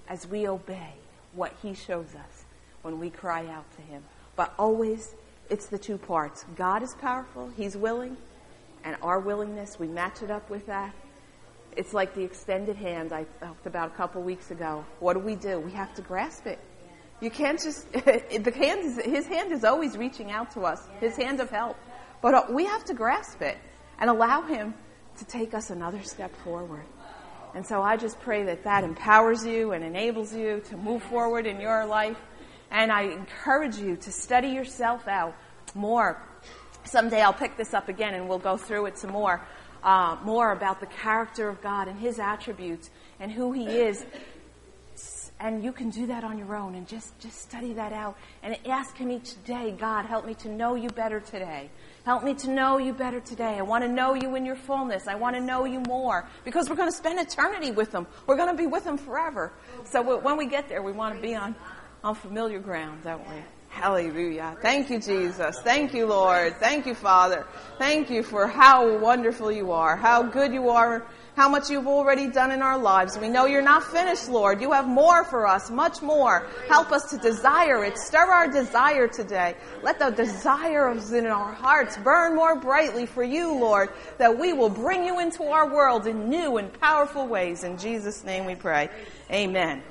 as 0.07 0.25
we 0.29 0.47
obey 0.47 0.93
what 1.33 1.53
He 1.63 1.75
shows 1.75 2.15
us 2.15 2.45
when 2.83 3.01
we 3.01 3.11
cry 3.11 3.45
out 3.49 3.65
to 3.75 3.83
Him. 3.83 4.05
But 4.37 4.55
always, 4.57 5.17
it's 5.51 5.67
the 5.67 5.79
two 5.79 5.99
parts. 5.99 6.45
God 6.55 6.85
is 6.85 6.95
powerful. 7.01 7.51
He's 7.57 7.77
willing 7.77 8.17
and 8.85 8.97
our 9.03 9.21
willingness, 9.21 9.79
we 9.79 9.87
match 9.87 10.23
it 10.23 10.31
up 10.31 10.51
with 10.51 10.67
that. 10.67 10.95
It's 11.77 11.95
like 11.95 12.15
the 12.15 12.23
extended 12.23 12.77
hand 12.77 13.13
I 13.13 13.25
talked 13.41 13.67
about 13.67 13.89
a 13.89 13.95
couple 13.95 14.23
weeks 14.23 14.51
ago. 14.51 14.85
What 15.01 15.15
do 15.15 15.21
we 15.21 15.37
do? 15.37 15.59
We 15.59 15.73
have 15.73 15.95
to 15.95 16.03
grasp 16.03 16.47
it. 16.47 16.59
You 17.21 17.31
can't 17.31 17.61
just, 17.63 17.91
the 17.93 18.53
hand 18.55 18.85
is, 18.85 19.01
his 19.05 19.27
hand 19.27 19.53
is 19.53 19.65
always 19.65 19.97
reaching 19.97 20.31
out 20.31 20.51
to 20.53 20.63
us, 20.63 20.87
his 21.01 21.17
hand 21.17 21.41
of 21.41 21.51
help. 21.51 21.77
But 22.21 22.35
uh, 22.35 22.45
we 22.51 22.67
have 22.67 22.85
to 22.87 22.95
grasp 22.95 23.41
it 23.43 23.57
and 23.99 24.11
allow 24.11 24.43
him 24.43 24.75
to 25.19 25.25
take 25.25 25.55
us 25.55 25.71
another 25.71 26.03
step 26.03 26.35
forward. 26.37 26.85
And 27.55 27.67
so 27.67 27.83
I 27.83 27.97
just 27.97 28.19
pray 28.21 28.45
that 28.45 28.65
that 28.65 28.83
empowers 28.83 29.45
you 29.45 29.73
and 29.73 29.85
enables 29.85 30.35
you 30.35 30.63
to 30.71 30.77
move 30.77 31.03
forward 31.03 31.47
in 31.47 31.61
your 31.61 31.87
life. 31.87 32.17
And 32.71 32.91
I 32.91 33.03
encourage 33.03 33.77
you 33.77 33.97
to 33.97 34.11
study 34.11 34.49
yourself 34.49 35.07
out 35.07 35.35
more 35.75 36.21
someday 36.85 37.23
I'll 37.23 37.33
pick 37.33 37.57
this 37.57 37.75
up 37.75 37.89
again 37.89 38.15
and 38.15 38.29
we'll 38.29 38.39
go 38.39 38.57
through 38.57 38.87
it 38.87 38.99
some 38.99 39.11
more, 39.11 39.45
uh, 39.83 40.17
more 40.25 40.53
about 40.53 40.81
the 40.81 40.87
character 40.87 41.49
of 41.49 41.61
God 41.63 41.89
and 41.89 41.99
His 41.99 42.19
attributes 42.19 42.91
and 43.21 43.31
who 43.31 43.53
He 43.53 43.67
is. 43.67 44.05
And 45.41 45.65
you 45.65 45.73
can 45.73 45.91
do 45.91 46.07
that 46.07 46.23
on 46.23 46.39
your 46.39 46.55
own 46.55 46.77
and 46.77 46.87
just, 46.87 47.19
just 47.19 47.43
study 47.43 47.73
that 47.73 47.93
out 47.93 48.17
and 48.45 48.57
ask 48.65 48.97
Him 48.97 49.11
each 49.11 49.43
day, 49.45 49.75
God, 49.77 50.07
help 50.07 50.25
me 50.25 50.35
to 50.35 50.49
know 50.49 50.77
you 50.77 50.89
better 50.89 51.19
today. 51.19 51.69
Help 52.05 52.23
me 52.23 52.35
to 52.35 52.51
know 52.51 52.79
you 52.79 52.93
better 52.93 53.19
today. 53.19 53.59
I 53.59 53.63
want 53.63 53.83
to 53.83 53.89
know 53.89 54.15
you 54.15 54.37
in 54.37 54.45
your 54.45 54.55
fullness. 54.55 55.09
I 55.09 55.17
want 55.17 55.35
to 55.35 55.43
know 55.43 55.65
you 55.65 55.81
more 55.81 56.29
because 56.45 56.69
we're 56.69 56.77
going 56.77 56.91
to 56.91 56.97
spend 56.97 57.19
eternity 57.19 57.73
with 57.73 57.93
Him. 57.93 58.07
We're 58.27 58.37
going 58.37 58.51
to 58.51 58.57
be 58.57 58.69
with 58.69 58.85
Him 58.87 58.97
forever. 58.97 59.53
So 59.85 60.19
when 60.19 60.37
we 60.37 60.47
get 60.47 60.69
there, 60.69 60.81
we 60.81 60.93
want 60.93 61.17
to 61.17 61.21
be 61.21 61.35
on, 61.35 61.57
on 62.05 62.15
familiar 62.15 62.61
ground, 62.61 63.03
don't 63.03 63.29
we? 63.29 63.37
Hallelujah. 63.73 64.57
Thank 64.61 64.91
you, 64.91 65.01
Jesus. 65.01 65.59
Thank 65.63 65.95
you, 65.95 66.07
Lord. 66.07 66.57
Thank 66.59 66.87
you, 66.87 66.95
Father. 66.95 67.47
Thank 67.79 68.11
you 68.11 68.23
for 68.23 68.47
how 68.47 68.99
wonderful 68.99 69.51
you 69.51 69.73
are, 69.73 69.97
how 69.97 70.23
good 70.23 70.53
you 70.53 70.69
are, 70.69 71.07
how 71.37 71.49
much 71.49 71.71
you've 71.71 71.89
already 71.89 72.29
done 72.29 72.53
in 72.53 72.61
our 72.61 72.79
lives. 72.79 73.19
We 73.19 73.31
know 73.31 73.47
you're 73.47 73.63
not 73.63 73.83
finished, 73.83 74.29
Lord. 74.29 74.61
You 74.61 74.73
have 74.73 74.87
more 74.87 75.25
for 75.25 75.47
us, 75.47 75.71
much 75.71 76.03
more. 76.03 76.47
Help 76.69 76.93
us 76.93 77.11
to 77.11 77.17
desire 77.17 77.83
it. 77.85 77.97
Stir 77.97 78.31
our 78.31 78.47
desire 78.47 79.09
today. 79.09 79.57
Let 79.83 79.99
the 79.99 80.11
desire 80.11 80.93
in 80.93 81.27
our 81.27 81.53
hearts 81.55 81.97
burn 81.97 82.37
more 82.37 82.61
brightly 82.61 83.07
for 83.07 83.25
you, 83.25 83.53
Lord, 83.53 83.89
that 84.19 84.39
we 84.39 84.53
will 84.53 84.71
bring 84.71 85.05
you 85.05 85.19
into 85.19 85.45
our 85.45 85.73
world 85.73 86.07
in 86.07 86.29
new 86.29 86.59
and 86.59 86.71
powerful 86.79 87.27
ways. 87.27 87.65
In 87.65 87.79
Jesus' 87.79 88.23
name 88.23 88.45
we 88.45 88.55
pray. 88.55 88.91
Amen. 89.31 89.83